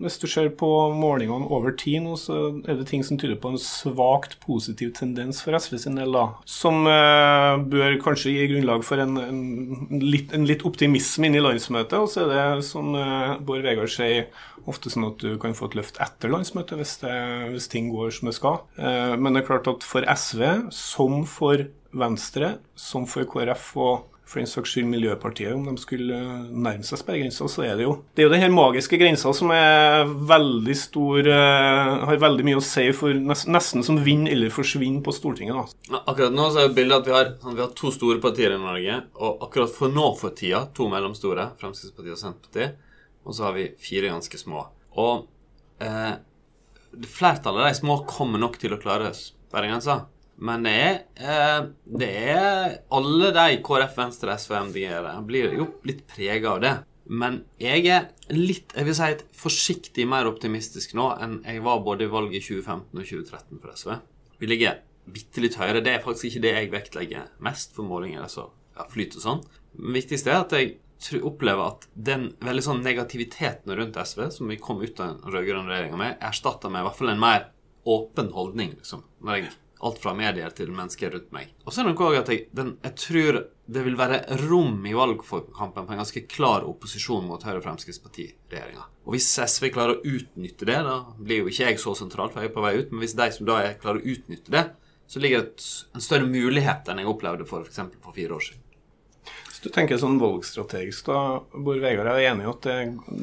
hvis 0.01 0.17
du 0.19 0.25
ser 0.27 0.49
på 0.59 0.67
målingene 0.97 1.47
over 1.53 1.75
tid 1.79 2.01
nå, 2.03 2.17
så 2.19 2.39
er 2.67 2.79
det 2.79 2.87
ting 2.89 3.03
som 3.05 3.19
tyder 3.19 3.37
på 3.39 3.53
en 3.53 3.61
svakt 3.61 4.35
positiv 4.43 4.93
tendens 4.97 5.39
for 5.43 5.55
SV 5.55 5.77
sin 5.85 5.99
del, 5.99 6.11
da. 6.15 6.25
Som 6.49 6.83
uh, 6.89 7.55
bør 7.71 7.95
kanskje 8.03 8.35
gi 8.35 8.49
grunnlag 8.51 8.83
for 8.87 9.03
en, 9.03 9.15
en, 9.21 9.41
litt, 10.03 10.35
en, 10.35 10.47
litt, 10.49 10.65
optimisme 10.67 11.29
inn 11.29 11.39
i 11.39 11.43
landsmøtet. 11.43 11.95
Og 11.99 12.11
så 12.11 12.25
er 12.25 12.33
det, 12.33 12.67
som 12.67 12.91
uh, 12.97 13.39
Bård 13.39 13.63
Vegar 13.63 13.91
sier, 13.91 14.27
ofte 14.67 14.91
sånn 14.91 15.09
at 15.09 15.23
du 15.23 15.35
kan 15.39 15.55
få 15.55 15.71
et 15.71 15.79
løft 15.79 15.99
etter 16.03 16.31
landsmøtet 16.31 16.79
hvis, 16.79 16.97
det, 17.03 17.15
hvis 17.55 17.71
ting 17.71 17.91
går 17.93 18.11
som 18.15 18.31
det 18.31 18.35
skal. 18.39 18.63
Uh, 18.79 19.15
men 19.15 19.31
det 19.31 19.43
er 19.43 19.51
klart 19.53 19.71
at 19.71 19.87
for 19.87 20.03
SV, 20.07 20.43
som 20.75 21.23
for 21.29 21.69
Venstre, 21.93 22.57
som 22.79 23.05
for 23.07 23.27
KrF 23.29 23.71
og 23.79 24.09
for 24.33 24.41
den 24.41 24.49
saks 24.49 24.73
skyld 24.73 24.89
Miljøpartiet, 24.89 25.53
om 25.53 25.67
de 25.67 25.81
skulle 25.81 26.17
nærme 26.49 26.85
seg 26.85 26.99
sperregrensa, 26.99 27.47
så 27.51 27.65
er 27.67 27.77
det 27.77 27.85
jo 27.85 27.93
Det 28.15 28.23
er 28.23 28.27
jo 28.27 28.33
den 28.33 28.43
her 28.43 28.53
magiske 28.53 28.97
grensa 28.99 29.33
som 29.37 29.53
er 29.53 30.09
veldig 30.33 30.77
stor 30.77 31.29
uh, 31.29 32.05
Har 32.09 32.21
veldig 32.23 32.47
mye 32.47 32.59
å 32.59 32.65
si 32.65 32.87
for 32.97 33.13
nesten 33.13 33.85
som 33.85 34.01
vinn 34.03 34.25
eller 34.29 34.53
forsvinn 34.53 35.01
på 35.05 35.13
Stortinget, 35.15 35.55
da. 35.55 36.01
Akkurat 36.01 36.33
nå 36.33 36.49
så 36.53 36.63
er 36.63 36.75
bildet 36.75 37.03
at 37.03 37.09
vi 37.09 37.15
har, 37.15 37.31
vi 37.45 37.61
har, 37.61 37.71
to 37.77 37.93
store 37.93 38.21
partier 38.23 38.55
i 38.55 38.61
Norge, 38.61 38.99
og 39.21 39.45
akkurat 39.47 39.73
for 39.73 39.93
nå 39.93 40.09
for 40.19 40.35
tida 40.37 40.65
to 40.75 40.89
mellomstore, 40.91 41.51
Fremskrittspartiet 41.61 42.17
og 42.17 42.21
Senterpartiet, 42.21 42.79
og 43.23 43.37
så 43.37 43.47
har 43.47 43.57
vi 43.57 43.69
fire 43.79 44.11
ganske 44.11 44.39
små. 44.39 44.65
Og 44.99 45.27
eh, 45.83 46.15
flertallet 47.07 47.63
av 47.63 47.69
de 47.69 47.77
små 47.79 48.01
kommer 48.09 48.41
nok 48.41 48.57
til 48.61 48.75
å 48.75 48.81
klare 48.81 49.13
sperregrensa. 49.17 50.03
Men 50.37 50.65
det 50.65 50.73
er, 50.73 50.95
eh, 51.15 51.67
det 51.85 52.09
er 52.33 52.79
alle 52.91 53.29
de 53.35 53.59
KrF, 53.63 53.93
Venstre, 53.97 54.37
SV, 54.39 54.55
MDG 54.69 54.87
blir 55.27 55.53
jo 55.59 55.67
litt 55.85 56.05
prega 56.09 56.55
av 56.55 56.63
det. 56.63 56.73
Men 57.05 57.41
jeg 57.59 57.85
er 57.91 58.07
litt 58.31 58.71
jeg 58.73 58.87
vil 58.87 58.95
si, 58.95 59.09
forsiktig 59.35 60.07
mer 60.07 60.29
optimistisk 60.29 60.95
nå 60.95 61.09
enn 61.21 61.41
jeg 61.43 61.61
var 61.65 61.83
både 61.83 62.07
i 62.07 62.11
valget 62.11 62.39
i 62.39 62.45
2015 62.47 62.95
og 62.95 63.05
2013 63.05 63.59
for 63.59 63.75
SV. 63.75 63.95
Vi 64.39 64.49
ligger 64.49 64.79
bitte 65.13 65.43
litt 65.43 65.57
høyere. 65.59 65.83
Det 65.83 65.93
er 65.93 66.03
faktisk 66.03 66.31
ikke 66.31 66.45
det 66.45 66.53
jeg 66.55 66.71
vektlegger 66.73 67.31
mest 67.43 67.75
for 67.75 67.87
målinger. 67.87 68.23
altså 68.23 68.49
ja, 68.77 68.87
flyt 68.89 69.17
og 69.19 69.25
sånn. 69.25 69.43
Det 69.73 69.95
viktigste 69.99 70.31
er 70.31 70.41
at 70.41 70.55
jeg 70.55 71.21
opplever 71.27 71.73
at 71.73 71.87
den 71.93 72.29
veldig 72.43 72.63
sånn 72.63 72.85
negativiteten 72.85 73.73
rundt 73.75 73.99
SV 73.99 74.29
som 74.33 74.49
vi 74.49 74.59
kom 74.61 74.81
ut 74.81 75.01
av 75.03 75.11
den 75.11 75.33
rød-grønne 75.33 75.69
regjeringa 75.69 75.99
med, 75.99 76.15
erstatta 76.23 76.71
med 76.71 76.83
i 76.83 76.87
hvert 76.87 76.99
fall 76.99 77.11
en 77.11 77.23
mer 77.23 77.49
åpen 77.83 78.31
holdning. 78.33 78.77
liksom. 78.79 79.03
Når 79.21 79.35
jeg 79.35 79.51
alt 79.83 79.99
fra 79.99 80.13
medier 80.15 80.53
til 80.55 80.71
mennesker 80.71 81.11
rundt 81.13 81.33
meg. 81.35 81.51
Og 81.65 81.73
så 81.73 81.81
er 81.81 81.89
det 81.89 81.95
noe 81.95 82.19
at 82.19 82.31
jeg, 82.31 82.45
den, 82.55 82.73
jeg, 82.83 82.95
tror 83.01 83.39
det 83.73 83.83
vil 83.85 83.97
være 83.99 84.21
rom 84.45 84.85
i 84.87 84.95
valgkampen 84.95 85.85
for 85.85 85.93
en 85.95 86.01
ganske 86.03 86.25
klar 86.31 86.67
opposisjon 86.67 87.27
mot 87.27 87.43
Høyre-Fremskrittsparti-regjeringa. 87.47 88.87
Og 89.03 89.15
hvis 89.15 89.27
SV 89.35 89.69
klarer 89.75 89.97
å 89.97 90.15
utnytte 90.15 90.67
det, 90.69 90.79
da 90.87 90.97
blir 91.19 91.43
jo 91.43 91.51
ikke 91.51 91.67
jeg 91.67 91.81
så 91.83 91.95
sentral, 91.99 92.31
for 92.31 92.43
jeg 92.43 92.51
er 92.51 92.55
på 92.55 92.63
vei 92.63 92.77
ut, 92.79 92.93
men 92.93 93.03
hvis 93.03 93.17
de 93.19 93.29
som 93.35 93.49
da 93.49 93.59
er, 93.63 93.77
klarer 93.81 93.99
å 93.99 94.15
utnytte 94.15 94.55
det, 94.55 94.65
så 95.07 95.19
ligger 95.19 95.43
det 95.43 95.71
en 95.93 96.03
større 96.03 96.29
mulighet 96.29 96.87
enn 96.89 97.03
jeg 97.03 97.11
opplevde 97.11 97.47
for 97.49 97.67
f.eks. 97.67 97.83
For 98.01 98.15
fire 98.15 98.37
år 98.37 98.47
siden. 98.47 98.62
Du 99.63 99.69
tenker 99.71 99.99
sånn 99.99 100.19
valgstrategisk, 100.19 101.05
da, 101.07 101.39
Bård 101.55 101.79
Vegar. 101.83 102.09
Er 102.11 102.33
enig 102.33 102.43
i 102.43 102.49
at 102.51 102.65
det, 102.67 102.77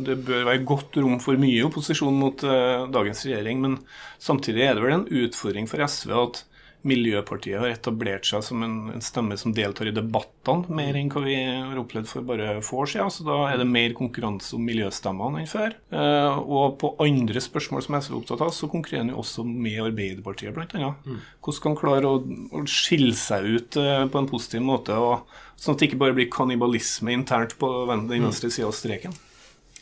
det, 0.07 0.17
bør 0.25 0.47
være 0.49 0.65
godt 0.69 0.97
rom 1.03 1.19
for 1.21 1.41
mye 1.41 1.67
opposisjon 1.67 2.17
mot 2.17 2.45
uh, 2.49 2.87
dagens 2.93 3.27
regjering, 3.27 3.61
men 3.61 3.77
samtidig 4.23 4.65
er 4.65 4.79
det 4.79 4.87
vel 4.87 4.97
en 4.97 5.09
utfordring 5.25 5.69
for 5.69 5.85
SV 5.85 6.15
at 6.17 6.41
Miljøpartiet 6.87 7.61
har 7.61 7.69
etablert 7.75 8.25
seg 8.25 8.45
som 8.47 8.63
en, 8.65 8.77
en, 8.95 9.03
stemme 9.05 9.37
som 9.37 9.53
deltar 9.53 9.91
i 9.91 9.93
debattene, 9.93 10.71
mer 10.73 10.97
enn 10.97 11.11
hva 11.13 11.21
vi 11.27 11.35
har 11.37 11.77
opplevd 11.81 12.09
for 12.09 12.25
bare 12.25 12.55
få 12.65 12.83
år 12.85 12.91
siden. 12.95 13.13
Så 13.13 13.27
da 13.27 13.37
er 13.51 13.61
det 13.61 13.67
mer 13.69 13.93
konkurranse 13.99 14.55
om 14.57 14.65
miljøstemmene 14.65 15.43
enn 15.43 15.51
før. 15.51 15.77
Eh, 15.93 16.41
og 16.41 16.79
på 16.81 16.95
andre 17.05 17.43
spørsmål 17.45 17.85
som 17.85 17.99
SV 17.99 18.15
er 18.15 18.19
opptatt 18.21 18.47
av, 18.47 18.55
så 18.57 18.71
konkurrerer 18.73 19.05
han 19.05 19.13
jo 19.13 19.21
også 19.21 19.45
med 19.45 19.83
Arbeiderpartiet, 19.91 20.57
bl.a. 20.57 20.93
Mm. 21.05 21.21
Hvordan 21.45 21.61
kan 21.61 21.75
han 21.75 21.81
klare 21.83 22.15
å, 22.15 22.23
å, 22.25 22.65
skille 22.71 23.17
seg 23.19 23.51
ut 23.51 23.81
eh, 23.81 24.07
på 24.09 24.23
en 24.23 24.31
positiv 24.31 24.65
måte, 24.65 24.97
og, 24.97 25.29
sånn 25.61 25.77
at 25.77 25.83
det 25.83 25.91
ikke 25.91 26.01
bare 26.07 26.17
blir 26.17 26.33
kannibalisme 26.33 27.13
internt 27.13 27.59
på 27.61 27.71
den 27.91 28.07
mm. 28.09 28.17
venstre 28.31 28.53
sida 28.53 28.71
av 28.71 28.77
streken? 28.79 29.17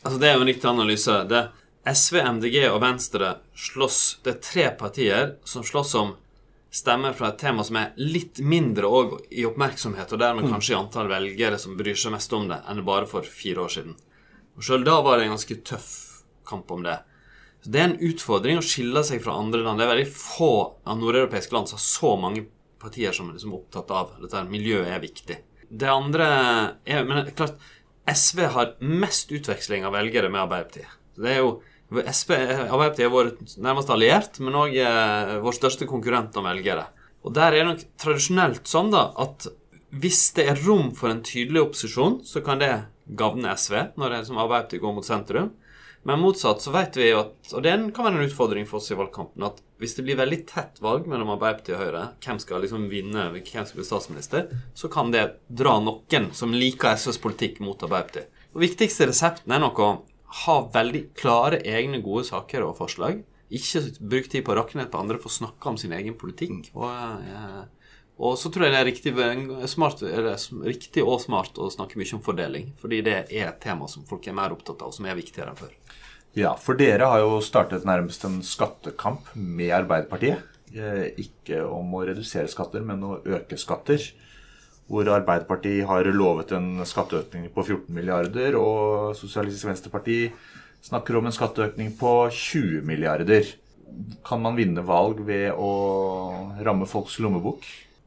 Altså, 0.03 0.19
det 0.19 0.31
er 0.31 0.37
jo 0.37 0.43
en 0.43 0.51
riktig 0.51 0.71
analyse. 0.71 1.23
Det 1.31 1.47
SV, 1.89 2.19
MDG 2.37 2.57
og 2.69 2.81
Venstre 2.83 3.37
slåss 3.57 4.19
Det 4.25 4.35
er 4.35 4.41
tre 4.45 4.65
partier 4.79 5.37
som 5.49 5.65
slåss 5.67 5.95
om 6.01 6.17
stemmer 6.71 7.15
fra 7.17 7.31
et 7.33 7.39
tema 7.41 7.65
som 7.65 7.79
er 7.81 7.95
litt 7.97 8.43
mindre 8.45 8.89
i 9.31 9.47
oppmerksomhet, 9.49 10.13
og 10.13 10.21
dermed 10.21 10.47
mm. 10.47 10.53
kanskje 10.53 10.75
i 10.75 10.79
antall 10.79 11.09
velgere 11.11 11.59
som 11.61 11.77
bryr 11.79 11.97
seg 11.97 12.15
mest 12.15 12.35
om 12.37 12.49
det, 12.51 12.61
enn 12.69 12.85
bare 12.87 13.09
for 13.09 13.25
fire 13.25 13.65
år 13.65 13.73
siden. 13.73 13.97
Og 14.59 14.67
Sjøl 14.67 14.85
da 14.87 14.99
var 15.05 15.19
det 15.19 15.29
en 15.29 15.37
ganske 15.37 15.59
tøff 15.67 15.91
kamp 16.49 16.71
om 16.75 16.85
det. 16.85 16.99
Så 17.63 17.73
Det 17.73 17.81
er 17.81 17.89
en 17.89 18.11
utfordring 18.11 18.61
å 18.61 18.65
skille 18.65 19.03
seg 19.07 19.23
fra 19.25 19.37
andre 19.39 19.63
land. 19.65 19.81
Det 19.81 19.87
er 19.87 19.95
veldig 19.95 20.13
få 20.13 20.53
av 20.85 21.01
nordeuropeiske 21.01 21.55
land 21.55 21.71
som 21.71 21.79
har 21.79 21.87
så 21.87 22.13
mange 22.21 22.45
partier 22.79 23.15
som 23.15 23.29
er 23.29 23.39
liksom 23.39 23.57
opptatt 23.57 23.91
av 23.95 24.15
dette. 24.23 24.45
Miljøet 24.51 24.93
er 24.93 25.03
viktig. 25.03 25.39
Det 25.69 25.89
andre 25.91 26.29
er 26.87 27.05
Men 27.05 27.27
klart, 27.37 27.59
SV 28.09 28.45
har 28.55 28.77
mest 28.81 29.33
utveksling 29.33 29.85
av 29.85 29.93
velgere 29.93 30.31
med 30.31 30.47
Arbeiderpartiet. 30.47 30.95
Det 31.19 31.33
er 31.33 31.43
jo 31.43 31.59
SP, 31.89 32.35
Arbeiderpartiet 32.37 33.07
er 33.07 33.13
vår 33.13 33.31
nærmeste 33.65 33.95
alliert, 33.95 34.41
men 34.45 34.57
òg 34.61 34.75
eh, 34.77 35.39
vår 35.45 35.57
største 35.57 35.89
konkurrent 35.89 36.37
om 36.37 36.49
velgere. 36.49 36.85
Og 37.25 37.33
der 37.37 37.55
er 37.55 37.63
det 37.63 37.69
nok 37.71 37.87
tradisjonelt 38.01 38.69
sånn 38.69 38.93
da, 38.93 39.09
at 39.17 39.49
hvis 39.97 40.27
det 40.37 40.45
er 40.53 40.61
rom 40.67 40.91
for 40.97 41.09
en 41.11 41.25
tydelig 41.25 41.63
opposisjon, 41.65 42.21
så 42.29 42.43
kan 42.45 42.61
det 42.61 42.73
gagne 43.19 43.55
SV 43.57 43.97
når 43.97 44.13
det 44.13 44.19
er 44.19 44.29
som 44.29 44.41
Arbeiderpartiet 44.43 44.85
går 44.85 44.95
mot 44.99 45.07
sentrum. 45.07 45.49
Men 46.07 46.21
motsatt 46.23 46.63
så 46.63 46.73
vet 46.73 46.97
vi 46.97 47.09
jo 47.09 47.23
at, 47.25 47.33
og 47.57 47.65
det 47.65 47.73
kan 47.97 48.07
være 48.07 48.21
en 48.21 48.29
utfordring 48.29 48.69
for 48.69 48.79
oss 48.79 48.93
i 48.93 48.97
valgkampen, 48.97 49.43
at 49.49 49.59
hvis 49.83 49.97
det 49.97 50.05
blir 50.07 50.21
veldig 50.21 50.39
tett 50.49 50.79
valg 50.85 51.09
mellom 51.11 51.33
Arbeiderpartiet 51.35 51.75
og 51.75 51.83
Høyre, 51.83 52.05
hvem 52.25 52.39
skal 52.43 52.63
liksom 52.65 52.87
vinne, 52.93 53.27
hvem 53.35 53.67
skal 53.67 53.81
bli 53.81 53.89
statsminister, 53.89 54.47
så 54.79 54.93
kan 54.93 55.11
det 55.15 55.25
dra 55.49 55.79
noen 55.83 56.31
som 56.37 56.55
liker 56.55 56.95
SVs 57.01 57.21
politikk, 57.25 57.59
mot 57.65 57.81
Arbeiderpartiet. 57.81 58.31
Og 58.55 58.63
viktigste 58.65 59.09
resepten 59.11 59.53
er 59.53 59.65
nok 59.65 59.83
å 59.83 59.91
ha 60.45 60.59
veldig 60.75 61.03
klare 61.17 61.63
egne 61.65 62.03
gode 62.05 62.27
saker 62.29 62.67
og 62.67 62.77
forslag. 62.81 63.23
Ikke 63.49 63.81
bruke 63.99 64.29
tid 64.29 64.45
på 64.45 64.53
å 64.53 64.59
rakke 64.59 64.77
ned 64.77 64.91
på 64.93 65.01
andre 65.01 65.17
for 65.21 65.33
å 65.33 65.39
snakke 65.39 65.71
om 65.71 65.79
sin 65.81 65.95
egen 65.97 66.19
politikk. 66.21 66.69
Og, 66.77 66.89
ja, 67.25 67.65
og 68.19 68.35
så 68.41 68.51
tror 68.53 68.67
jeg 68.67 68.75
det 68.75 68.81
er 68.83 68.89
riktig, 68.89 69.15
smart, 69.71 70.03
riktig, 70.67 71.05
og 71.05 71.23
smart 71.23 71.59
å 71.63 71.71
snakke 71.73 72.01
mye 72.01 72.17
om 72.19 72.25
fordeling. 72.25 72.73
Fordi 72.83 73.01
det 73.07 73.17
er 73.31 73.49
et 73.49 73.61
tema 73.63 73.89
som 73.89 74.05
folk 74.09 74.27
er 74.27 74.37
mer 74.37 74.53
opptatt 74.53 74.83
av, 74.83 74.91
og 74.91 74.99
som 74.99 75.09
er 75.09 75.19
viktigere 75.19 75.55
enn 75.55 75.61
før. 75.61 75.75
Ja, 76.37 76.53
for 76.61 76.79
dere 76.79 77.09
har 77.09 77.23
jo 77.23 77.39
startet 77.43 77.87
nærmest 77.89 78.27
en 78.29 78.43
skattekamp 78.45 79.33
med 79.35 79.73
Arbeiderpartiet. 79.75 80.45
Eh, 80.75 81.07
ikke 81.23 81.63
om 81.65 81.95
å 81.97 82.05
redusere 82.05 82.51
skatter, 82.51 82.85
men 82.85 83.07
å 83.07 83.21
øke 83.25 83.57
skatter 83.59 84.03
hvor 84.89 85.09
Arbeiderpartiet 85.13 85.87
har 85.89 86.09
lovet 86.17 86.53
en 86.57 86.81
skatteøkning 86.89 87.51
på 87.53 87.65
14 87.65 87.95
milliarder, 87.95 88.57
og 88.57 89.17
Sosialistisk 89.19 89.69
Venstreparti 89.69 90.21
snakker 90.89 91.19
om 91.19 91.29
en 91.29 91.35
skatteøkning 91.35 91.93
på 91.99 92.13
20 92.33 92.87
milliarder. 92.89 93.51
Kan 94.27 94.41
man 94.45 94.57
vinne 94.57 94.85
valg 94.87 95.21
ved 95.27 95.53
å 95.53 95.73
ramme 96.65 96.89
folks 96.89 97.19
lommebok? 97.21 97.67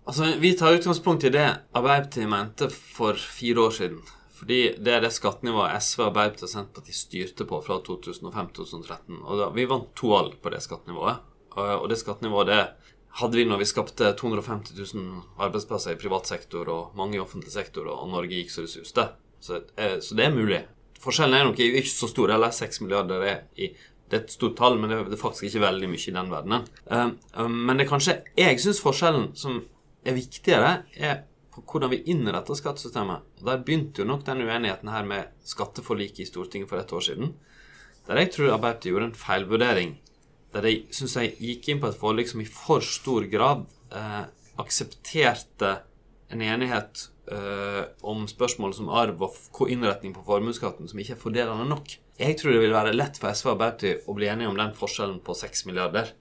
Altså, 0.09 0.33
Vi 0.41 0.55
tar 0.57 0.79
utgangspunkt 0.79 1.23
i 1.23 1.33
det 1.33 1.45
Arbeiderpartiet 1.77 2.29
mente 2.29 2.69
for 2.69 3.13
fire 3.13 3.67
år 3.67 3.77
siden. 3.77 4.01
Fordi 4.41 4.73
det 4.81 4.93
er 4.95 5.03
det 5.03 5.13
skattenivået 5.13 5.77
SV, 5.85 6.07
Arbeiderpartiet 6.07 6.47
og 6.47 6.53
Senterpartiet 6.55 6.97
styrte 6.97 7.45
på 7.45 7.59
fra 7.61 7.77
2005-2013. 7.85 9.19
Og 9.21 9.37
da, 9.37 9.49
Vi 9.53 9.69
vant 9.69 9.91
to 9.95 10.15
valg 10.15 10.39
på 10.41 10.49
det 10.49 10.63
skattenivået. 10.65 11.21
Og 11.53 11.89
det 11.91 11.99
skattenivået 11.99 12.47
det 12.49 12.63
hadde 13.19 13.37
vi 13.37 13.45
når 13.47 13.61
vi 13.61 13.67
skapte 13.67 14.13
250 14.19 14.77
000 14.93 15.41
arbeidsplasser 15.43 15.95
i 15.95 15.99
privat 15.99 16.29
sektor 16.29 16.69
og 16.71 16.97
mange 16.97 17.17
i 17.17 17.23
offentlig 17.23 17.51
sektor, 17.53 17.89
og 17.91 18.09
Norge 18.11 18.37
gikk 18.37 18.53
så 18.53 18.65
det 18.65 18.71
suste. 18.71 19.07
Så, 19.41 19.63
det 19.73 20.25
er 20.25 20.35
mulig. 20.35 20.61
Forskjellen 21.01 21.35
er 21.35 21.47
nok 21.47 21.59
ikke 21.59 21.89
så 21.89 22.07
stor. 22.11 22.29
Eller 22.29 22.53
6 22.53 22.83
milliarder 22.83 23.25
er 23.25 23.39
i 23.57 23.71
det 24.11 24.17
er 24.17 24.23
et 24.25 24.33
stort 24.33 24.57
tall, 24.59 24.75
men 24.75 24.91
det 24.91 24.97
er 24.99 25.19
faktisk 25.19 25.45
ikke 25.47 25.61
veldig 25.63 25.87
mye 25.87 26.09
i 26.09 26.13
den 26.17 26.31
verdenen. 26.33 26.65
Um, 26.91 27.13
um, 27.39 27.53
men 27.67 27.79
det 27.79 27.85
er 27.85 27.91
kanskje 27.93 28.15
Jeg 28.35 28.57
syns 28.59 28.81
forskjellen 28.83 29.29
som 29.39 29.61
er 30.03 30.17
viktigere, 30.17 30.71
er 30.99 31.21
på 31.51 31.63
hvordan 31.63 31.93
vi 31.93 32.01
innretter 32.11 32.57
skattesystemet. 32.59 33.23
Og 33.39 33.45
Der 33.47 33.63
begynte 33.63 34.03
jo 34.03 34.09
nok 34.09 34.25
den 34.27 34.43
uenigheten 34.43 34.91
her 34.91 35.07
med 35.07 35.31
skatteforliket 35.47 36.25
i 36.25 36.27
Stortinget 36.27 36.67
for 36.69 36.81
et 36.81 36.91
år 36.91 37.05
siden. 37.07 37.33
Der 38.07 38.19
jeg 38.19 38.33
tror 38.33 38.51
Arbeiderpartiet 38.57 38.91
gjorde 38.91 39.09
en 39.11 39.15
feilvurdering 39.15 39.95
der 40.53 40.65
de 40.67 40.73
syns 40.91 41.15
jeg 41.15 41.35
gikk 41.39 41.69
inn 41.71 41.79
på 41.83 41.87
et 41.91 41.99
forlik 41.99 42.27
som 42.31 42.41
i 42.43 42.47
for 42.49 42.83
stor 42.83 43.25
grad 43.31 43.65
eh, 43.95 44.23
aksepterte 44.59 45.71
en 46.31 46.41
enighet 46.41 47.05
eh, 47.31 47.83
om 48.07 48.25
spørsmål 48.29 48.73
som 48.75 48.89
arv 48.89 49.21
og 49.27 49.69
innretning 49.71 50.13
på 50.15 50.23
formuesskatten 50.27 50.87
som 50.91 50.99
ikke 51.01 51.15
er 51.17 51.21
fordelende 51.21 51.67
nok. 51.69 51.97
Jeg 52.21 52.37
tror 52.39 52.53
det 52.53 52.61
vil 52.63 52.75
være 52.75 52.93
lett 52.95 53.17
for 53.19 53.33
SV 53.33 53.47
og 53.49 53.53
Arbeiderpartiet 53.55 54.09
å 54.11 54.15
bli 54.17 54.29
enige 54.31 54.51
om 54.51 54.59
den 54.59 54.75
forskjellen 54.77 55.21
på 55.25 55.35
6 55.35 55.65
milliarder. 55.69 56.11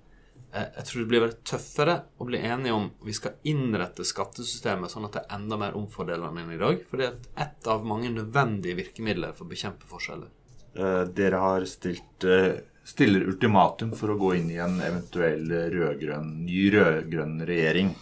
Eh, 0.55 0.67
Jeg 0.79 0.87
tror 0.89 1.03
det 1.03 1.09
blir 1.13 1.25
veldig 1.27 1.43
tøffere 1.47 1.97
å 2.19 2.27
bli 2.27 2.39
enige 2.43 2.75
om 2.75 2.91
vi 3.07 3.15
skal 3.15 3.37
innrette 3.51 4.07
skattesystemet 4.07 4.91
sånn 4.91 5.07
at 5.07 5.19
det 5.19 5.25
er 5.27 5.37
enda 5.39 5.59
mer 5.61 5.79
omfordelende 5.79 6.43
enn 6.43 6.55
i 6.57 6.61
dag. 6.63 6.83
For 6.91 7.03
det 7.03 7.07
er 7.11 7.47
ett 7.47 7.71
av 7.71 7.87
mange 7.87 8.11
nødvendige 8.15 8.79
virkemidler 8.83 9.35
for 9.37 9.47
å 9.47 9.53
bekjempe 9.53 9.87
forskjeller. 9.91 10.31
Eh, 10.75 11.05
Dere 11.15 11.43
har 11.43 11.67
stilt 11.71 12.27
eh, 12.27 12.61
stiller 12.87 13.27
ultimatum 13.29 13.93
for 13.97 14.13
å 14.13 14.19
gå 14.21 14.35
inn 14.39 14.51
i 14.53 14.61
en 14.63 14.79
eventuell 14.83 15.47
rødgrønn, 15.73 16.33
ny 16.47 16.71
rød-grønn 16.75 17.39
regjering. 17.49 17.95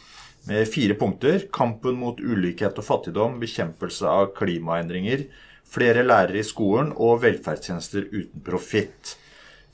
Med 0.49 0.69
fire 0.71 0.97
punkter. 0.97 1.45
Kampen 1.53 1.99
mot 2.01 2.21
ulikhet 2.21 2.79
og 2.81 2.87
fattigdom, 2.87 3.37
bekjempelse 3.43 4.09
av 4.09 4.31
klimaendringer, 4.39 5.27
flere 5.69 6.05
lærere 6.07 6.41
i 6.41 6.47
skolen 6.47 6.95
og 6.97 7.21
velferdstjenester 7.25 8.09
uten 8.15 8.45
profitt. 8.47 9.17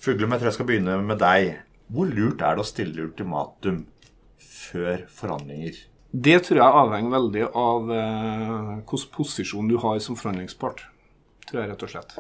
Fuglum, 0.03 0.35
jeg 0.35 0.57
skal 0.57 0.69
begynne 0.69 0.99
med 1.05 1.21
deg. 1.23 1.61
Hvor 1.95 2.09
lurt 2.11 2.43
er 2.43 2.57
det 2.57 2.65
å 2.65 2.67
stille 2.67 3.05
ultimatum 3.07 3.85
før 4.41 5.05
forhandlinger? 5.13 5.79
Det 6.15 6.37
tror 6.47 6.61
jeg 6.61 6.81
avhenger 6.81 7.15
veldig 7.15 7.47
av 7.59 7.89
eh, 7.91 8.75
hvilken 8.81 9.15
posisjon 9.15 9.71
du 9.71 9.77
har 9.83 9.99
som 10.03 10.19
forhandlingspart. 10.19 10.85
Tror 11.49 11.61
jeg 11.61 11.71
rett 11.73 11.83
og 11.85 11.91
slett. 11.91 12.15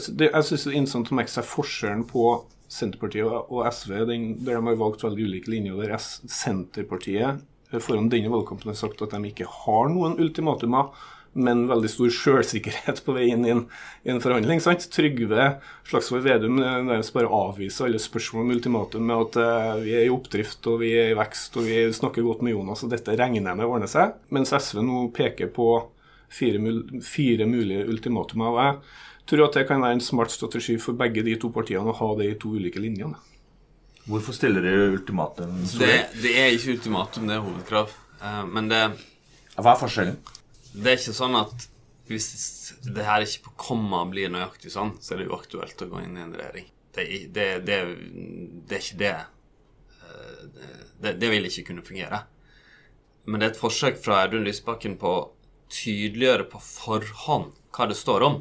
Sy- 0.00 0.16
det- 0.16 0.30
jeg 0.32 0.48
syns 0.48 0.64
det 0.64 0.72
er 0.72 0.78
interessant 0.80 1.12
å 1.12 1.18
merke 1.18 1.34
seg 1.34 1.44
forskjellen 1.48 2.06
på 2.08 2.24
Senterpartiet 2.68 3.24
og 3.48 3.62
SV, 3.72 3.94
den, 4.06 4.24
der 4.44 4.58
de 4.58 4.66
har 4.66 4.76
valgt 4.80 5.04
veldig 5.06 5.24
ulike 5.24 5.48
linjer. 5.52 5.78
Der 5.80 5.96
Senterpartiet 5.98 7.40
eh, 7.72 7.78
foran 7.80 8.10
denne 8.12 8.32
valgkampen 8.32 8.68
har 8.72 8.76
sagt 8.78 9.00
at 9.04 9.14
de 9.14 9.30
ikke 9.30 9.48
har 9.64 9.88
noen 9.92 10.18
ultimatumer, 10.20 10.90
men 11.38 11.66
veldig 11.68 11.88
stor 11.92 12.08
selvsikkerhet 12.10 13.02
på 13.04 13.14
vei 13.14 13.28
inn 13.30 13.44
i 13.46 13.52
en 13.52 14.20
forhandling. 14.20 14.60
sant? 14.64 14.86
Trygve 14.90 15.50
Slagsvold 15.88 16.24
Vedum 16.24 16.56
eh, 16.60 16.78
nærmest 16.88 17.14
bare 17.14 17.28
avviser 17.30 17.86
alle 17.86 18.00
spørsmål 18.02 18.46
om 18.46 18.54
ultimatum 18.56 19.04
med 19.06 19.26
at 19.26 19.38
uh, 19.40 19.82
vi 19.84 19.92
er 19.96 20.06
i 20.08 20.12
oppdrift 20.12 20.66
og 20.72 20.80
vi 20.82 20.94
er 20.98 21.12
i 21.12 21.18
vekst 21.18 21.56
og 21.60 21.68
vi 21.68 21.84
snakker 21.94 22.24
godt 22.26 22.42
med 22.42 22.56
Jonas, 22.56 22.82
og 22.84 22.90
dette 22.92 23.14
regner 23.16 23.52
jeg 23.52 23.60
med 23.60 23.68
ordner 23.68 23.92
seg. 23.92 24.16
Mens 24.34 24.52
SV 24.56 24.80
nå 24.82 25.06
peker 25.14 25.52
på 25.52 25.68
fire, 26.32 26.58
mul 26.62 26.82
fire 27.04 27.46
mulige 27.48 27.86
ultimatumer. 27.88 28.50
Og 28.52 28.58
jeg 28.62 29.30
tror 29.30 29.44
at 29.48 29.58
det 29.58 29.66
kan 29.68 29.82
være 29.84 29.98
en 29.98 30.04
smart 30.04 30.32
strategi 30.34 30.78
for 30.80 30.96
begge 30.98 31.24
de 31.26 31.36
to 31.40 31.50
partiene 31.54 31.88
å 31.92 31.96
ha 31.98 32.10
det 32.20 32.30
i 32.32 32.36
to 32.40 32.54
ulike 32.56 32.80
linjene. 32.82 33.18
Hvorfor 34.08 34.32
stiller 34.32 34.64
dere 34.64 34.86
ultimatum? 34.94 35.58
Det, 35.78 35.92
det 36.22 36.30
er 36.40 36.54
ikke 36.56 36.78
ultimatum, 36.78 37.26
det 37.28 37.34
er 37.36 37.42
hovedkrav. 37.44 37.90
Eh, 38.24 38.44
Men 38.54 38.70
det, 38.72 38.82
Hva 39.58 39.74
er 39.74 39.82
forskjellen? 39.82 40.16
det 40.72 40.92
er 40.92 40.96
ikke 41.00 41.16
sånn 41.16 41.36
at 41.36 41.66
hvis 42.08 42.28
det 42.88 43.04
her 43.04 43.20
ikke 43.26 43.50
på 43.50 43.52
komma 43.68 44.00
blir 44.08 44.30
nøyaktig 44.32 44.70
sånn, 44.72 44.94
så 45.04 45.12
er 45.12 45.20
det 45.20 45.28
uaktuelt 45.28 45.82
å 45.84 45.88
gå 45.90 46.00
inn 46.06 46.16
i 46.16 46.22
en 46.24 46.32
regjering. 46.32 46.70
Det, 46.96 47.04
er 47.04 47.26
det, 47.36 47.48
det, 47.68 47.78
det 48.70 48.78
er 48.78 48.84
ikke 48.86 49.00
det. 49.02 49.12
Eh, 50.08 50.46
det. 51.04 51.12
Det 51.20 51.30
vil 51.34 51.48
ikke 51.50 51.66
kunne 51.68 51.84
fungere. 51.84 52.22
Men 53.28 53.40
det 53.42 53.50
er 53.50 53.52
et 53.52 53.60
forsøk 53.60 54.00
fra 54.00 54.22
Audun 54.24 54.46
Lysbakken 54.48 54.96
på 55.00 55.12
tydeliggjøre 55.72 56.48
på 56.50 56.60
forhånd 56.62 57.52
hva 57.74 57.88
det 57.88 57.98
står 57.98 58.24
om. 58.26 58.38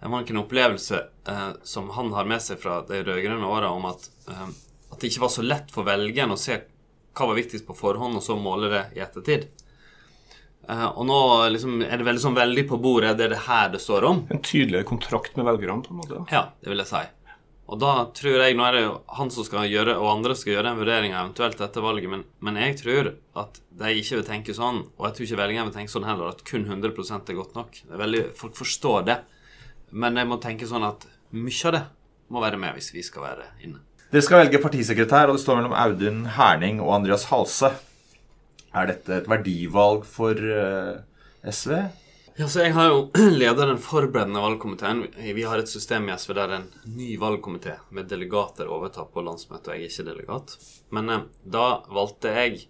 Det 0.00 0.08
var 0.08 0.24
ikke 0.24 0.32
en 0.32 0.42
opplevelse 0.42 0.98
eh, 1.28 1.48
som 1.66 1.90
han 1.92 2.12
har 2.16 2.28
med 2.28 2.40
seg 2.42 2.60
fra 2.62 2.80
de 2.88 3.02
rød-grønne 3.04 3.46
åra, 3.46 3.72
om 3.76 3.84
at, 3.90 4.06
eh, 4.30 4.46
at 4.90 5.00
det 5.00 5.10
ikke 5.10 5.26
var 5.26 5.32
så 5.34 5.44
lett 5.44 5.74
for 5.74 5.88
velgeren 5.88 6.32
å 6.32 6.38
se 6.40 6.56
hva 7.16 7.26
var 7.28 7.36
viktigst 7.36 7.66
på 7.68 7.76
forhånd, 7.76 8.16
og 8.16 8.24
så 8.24 8.38
måle 8.40 8.70
det 8.72 8.84
i 8.96 9.02
ettertid. 9.04 9.50
Eh, 10.70 10.86
og 10.88 11.04
nå 11.08 11.20
liksom, 11.52 11.82
er 11.84 12.00
det 12.00 12.06
veldig, 12.08 12.22
sånn 12.22 12.38
veldig 12.38 12.64
på 12.70 12.80
bordet, 12.80 13.16
det 13.18 13.28
er 13.28 13.34
det 13.34 13.44
her 13.48 13.72
det 13.74 13.82
står 13.84 14.08
om. 14.08 14.24
En 14.32 14.40
tydeligere 14.40 14.88
kontrakt 14.88 15.36
med 15.36 15.48
velgerne, 15.50 15.84
på 15.84 15.92
en 15.92 16.00
måte. 16.00 16.24
Ja, 16.32 16.46
det 16.62 16.72
vil 16.72 16.80
jeg 16.80 16.92
si. 16.92 17.04
Og 17.70 17.78
da 17.78 17.90
tror 18.16 18.40
jeg, 18.42 18.56
Nå 18.58 18.64
er 18.66 18.74
det 18.74 18.82
jo 18.82 18.94
han 19.14 19.28
som 19.30 19.46
skal 19.46 19.68
gjøre, 19.70 19.94
og 20.00 20.08
andre 20.10 20.34
skal 20.38 20.56
gjøre 20.56 20.66
den 20.66 20.80
vurderinga 20.80 21.20
eventuelt 21.20 21.60
etter 21.62 21.84
valget, 21.84 22.10
men, 22.10 22.24
men 22.42 22.58
jeg 22.58 22.80
tror 22.80 23.12
at 23.38 23.60
de 23.80 23.92
ikke 24.00 24.18
vil 24.18 24.26
tenke 24.26 24.56
sånn, 24.56 24.82
og 24.98 25.06
jeg 25.06 25.16
tror 25.16 25.28
ikke 25.28 25.38
velgerne 25.44 25.68
vil 25.68 25.76
tenke 25.76 25.94
sånn 25.94 26.08
heller, 26.08 26.32
at 26.34 26.42
kun 26.48 26.66
100% 26.66 27.30
er 27.30 27.38
godt 27.38 27.54
nok. 27.58 27.78
Er 27.86 28.02
veldig, 28.02 28.24
Folk 28.40 28.58
forstår 28.58 29.06
det. 29.06 29.20
Men 29.90 30.18
jeg 30.18 30.30
må 30.30 30.40
tenke 30.42 30.66
sånn 30.70 30.86
at 30.86 31.06
mye 31.30 31.70
av 31.70 31.76
det 31.76 31.84
må 32.30 32.42
være 32.42 32.58
med 32.62 32.74
hvis 32.78 32.90
vi 32.94 33.06
skal 33.06 33.26
være 33.28 33.46
inne. 33.62 33.82
Dere 34.10 34.26
skal 34.26 34.42
velge 34.42 34.58
partisekretær, 34.62 35.30
og 35.30 35.38
det 35.38 35.44
står 35.44 35.60
mellom 35.60 35.76
Audun 35.78 36.24
Herning 36.34 36.82
og 36.82 36.96
Andreas 36.96 37.28
Halse. 37.30 37.70
Er 38.74 38.90
dette 38.90 39.20
et 39.20 39.30
verdivalg 39.30 40.02
for 40.06 40.34
eh, 40.34 40.98
SV? 41.46 41.76
Ja, 42.36 42.48
så 42.48 42.60
Jeg 42.60 42.72
har 42.74 42.88
jo 42.88 43.10
leder 43.42 43.66
den 43.66 43.80
forberedende 43.82 44.42
valgkomiteen. 44.42 45.06
Vi 45.34 45.42
har 45.42 45.58
et 45.58 45.68
system 45.68 46.08
i 46.08 46.16
SV 46.16 46.34
der 46.38 46.54
en 46.56 46.68
ny 46.96 47.16
valgkomité 47.18 47.78
med 47.90 48.08
delegater 48.08 48.70
overtar 48.70 49.10
på 49.12 49.24
landsmøtet, 49.26 49.68
og 49.68 49.74
jeg 49.74 49.88
er 49.88 49.90
ikke 49.90 50.08
delegat. 50.10 50.54
Men 50.90 51.10
eh, 51.10 51.26
da 51.44 51.66
valgte 51.90 52.32
jeg, 52.36 52.64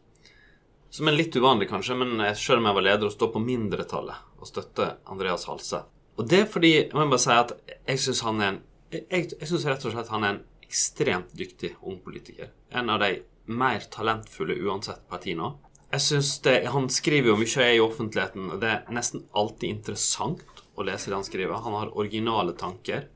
som 0.91 1.09
er 1.09 1.19
litt 1.19 1.37
uvanlig 1.37 1.69
kanskje, 1.71 1.99
men 2.01 2.19
selv 2.35 2.63
om 2.63 2.71
jeg 2.71 2.79
var 2.81 2.87
leder, 2.89 3.07
å 3.07 3.15
stå 3.15 3.31
på 3.31 3.43
mindretallet 3.45 4.41
og 4.41 4.49
støtte 4.49 4.95
Andreas 5.13 5.47
Halse. 5.51 5.85
Og 6.19 6.27
det 6.29 6.45
er 6.45 6.51
fordi 6.51 6.73
jeg 6.75 6.97
må 6.97 7.07
bare 7.13 7.23
si 7.23 7.37
at 7.37 7.55
jeg 7.87 8.03
syns 8.03 8.25
han 8.27 8.41
er 8.41 8.53
en 8.55 8.61
jeg, 8.91 9.31
jeg 9.39 9.47
synes 9.47 9.67
rett 9.71 9.85
og 9.87 9.95
slett 9.95 10.11
han 10.11 10.25
er 10.27 10.35
en 10.35 10.41
ekstremt 10.67 11.35
dyktig 11.39 11.77
ung 11.87 12.01
politiker. 12.03 12.51
En 12.75 12.91
av 12.91 13.03
de 13.03 13.21
mer 13.51 13.87
talentfulle 13.91 14.57
uansett 14.67 15.07
parti 15.11 15.35
nå. 15.39 15.53
Jeg 15.91 16.01
synes 16.01 16.39
det, 16.45 16.69
Han 16.71 16.89
skriver 16.89 17.33
jo 17.33 17.39
mye 17.41 17.71
i 17.75 17.81
offentligheten, 17.83 18.51
og 18.55 18.61
det 18.63 18.71
er 18.71 18.95
nesten 18.95 19.25
alltid 19.35 19.73
interessant 19.75 20.63
å 20.79 20.87
lese 20.87 21.11
det 21.11 21.19
han 21.19 21.27
skriver. 21.27 21.65
Han 21.65 21.79
har 21.81 21.97
originale 21.99 22.55
tanker. 22.59 23.09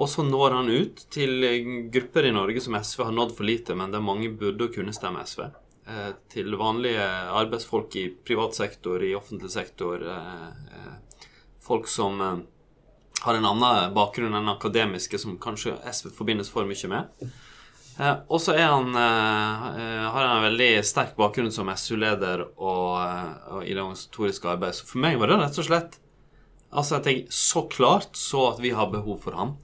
Og 0.00 0.08
så 0.08 0.22
når 0.24 0.54
han 0.56 0.70
ut 0.70 1.02
til 1.12 1.44
grupper 1.92 2.28
i 2.28 2.32
Norge 2.32 2.62
som 2.64 2.78
SV 2.78 3.02
har 3.08 3.16
nådd 3.16 3.34
for 3.36 3.46
lite, 3.46 3.74
men 3.76 3.92
der 3.92 4.04
mange 4.04 4.30
burde 4.30 4.68
og 4.68 4.78
kunne 4.78 4.94
stemme 4.96 5.24
SV. 5.26 5.44
Eh, 5.82 6.12
til 6.30 6.54
vanlige 6.54 7.04
arbeidsfolk 7.34 7.96
i 7.98 8.06
privat 8.24 8.54
sektor, 8.54 9.02
i 9.02 9.16
offentlig 9.18 9.50
sektor. 9.50 10.02
Eh, 10.06 10.48
eh, 10.78 11.28
folk 11.60 11.88
som 11.90 12.20
har 13.22 13.34
en 13.34 13.46
annen 13.46 13.94
bakgrunn 13.94 14.34
enn 14.34 14.48
akademiske, 14.48 15.18
som 15.18 15.38
kanskje 15.42 15.74
SV 15.90 16.14
forbindes 16.14 16.50
for 16.50 16.66
mye 16.66 16.90
med. 16.90 17.32
Eh, 17.98 18.14
og 18.28 18.40
så 18.40 18.54
han, 18.56 18.94
eh, 18.96 20.04
har 20.10 20.24
han 20.24 20.36
en 20.36 20.46
veldig 20.46 20.70
sterk 20.86 21.16
bakgrunn 21.16 21.52
som 21.52 21.68
SU-leder 21.68 22.46
og, 22.56 23.02
eh, 23.02 23.34
og 23.52 23.66
i 23.66 23.74
det 23.74 23.82
organisatoriske 23.82 24.48
arbeidet. 24.48 24.78
Så 24.80 24.88
for 24.88 25.02
meg 25.04 25.18
var 25.20 25.28
det 25.28 25.40
rett 25.42 25.60
og 25.60 25.68
slett 25.68 25.98
altså 26.72 26.96
at 26.96 27.06
jeg 27.06 27.26
så 27.28 27.66
klart 27.68 28.16
så 28.16 28.54
at 28.54 28.62
vi 28.64 28.72
har 28.72 28.88
behov 28.88 29.20
for 29.20 29.36
han 29.36 29.58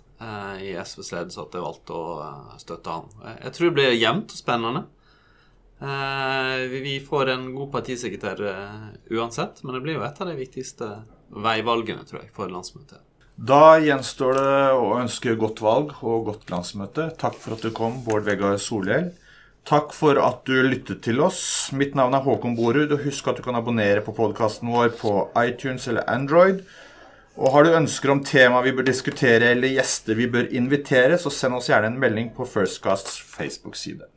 i 0.58 0.72
SVs 0.74 1.12
ledelse, 1.14 1.40
at 1.40 1.52
jeg 1.54 1.62
valgte 1.62 1.94
å 1.94 2.58
støtte 2.58 2.90
han. 2.90 3.04
Jeg, 3.38 3.52
tror 3.54 3.68
det 3.68 3.76
blir 3.76 3.92
jevnt 3.94 4.34
og 4.34 4.40
spennende. 4.40 4.82
Vi, 5.78 6.96
får 7.06 7.30
en 7.32 7.46
god 7.54 7.70
partisekretær 7.76 8.42
uansett, 9.14 9.62
men 9.62 9.78
det 9.78 9.84
blir 9.86 9.94
jo 9.94 10.02
et 10.02 10.18
av 10.20 10.26
de 10.26 10.34
viktigste 10.36 10.90
veivalgene, 11.30 12.02
tror 12.02 12.24
jeg, 12.24 12.32
for 12.34 12.50
landsmøtet. 12.50 13.08
Da 13.38 13.79
gjenstår 13.79 14.35
det 14.35 14.55
å 14.74 14.87
ønske 14.98 15.37
godt 15.38 15.61
valg 15.62 15.92
og 16.03 16.24
godt 16.27 16.48
landsmøte. 16.51 17.05
Takk 17.20 17.37
for 17.38 17.55
at 17.55 17.62
du 17.62 17.70
kom, 17.70 18.01
Bård 18.03 18.27
Vegar 18.27 18.57
Solhjell. 18.59 19.12
Takk 19.68 19.92
for 19.94 20.18
at 20.18 20.42
du 20.48 20.57
lyttet 20.66 21.05
til 21.07 21.22
oss. 21.22 21.70
Mitt 21.70 21.94
navn 21.94 22.16
er 22.18 22.24
Håkon 22.24 22.57
Borud, 22.59 22.90
og 22.90 23.05
husk 23.07 23.31
at 23.31 23.38
du 23.38 23.44
kan 23.46 23.55
abonnere 23.55 24.03
på 24.03 24.16
podkasten 24.16 24.72
vår 24.74 24.90
på 24.98 25.12
iTunes 25.38 25.87
eller 25.87 26.09
Android. 26.11 26.64
Og 27.38 27.55
har 27.55 27.62
du 27.62 27.77
ønsker 27.79 28.11
om 28.11 28.24
tema 28.27 28.59
vi 28.64 28.74
bør 28.74 28.88
diskutere 28.88 29.53
eller 29.55 29.70
gjester 29.77 30.18
vi 30.18 30.27
bør 30.27 30.51
invitere, 30.51 31.14
så 31.22 31.31
send 31.31 31.55
oss 31.61 31.70
gjerne 31.70 31.92
en 31.92 32.01
melding 32.03 32.33
på 32.35 32.48
Firstcasts 32.48 33.20
Facebook-side. 33.37 34.09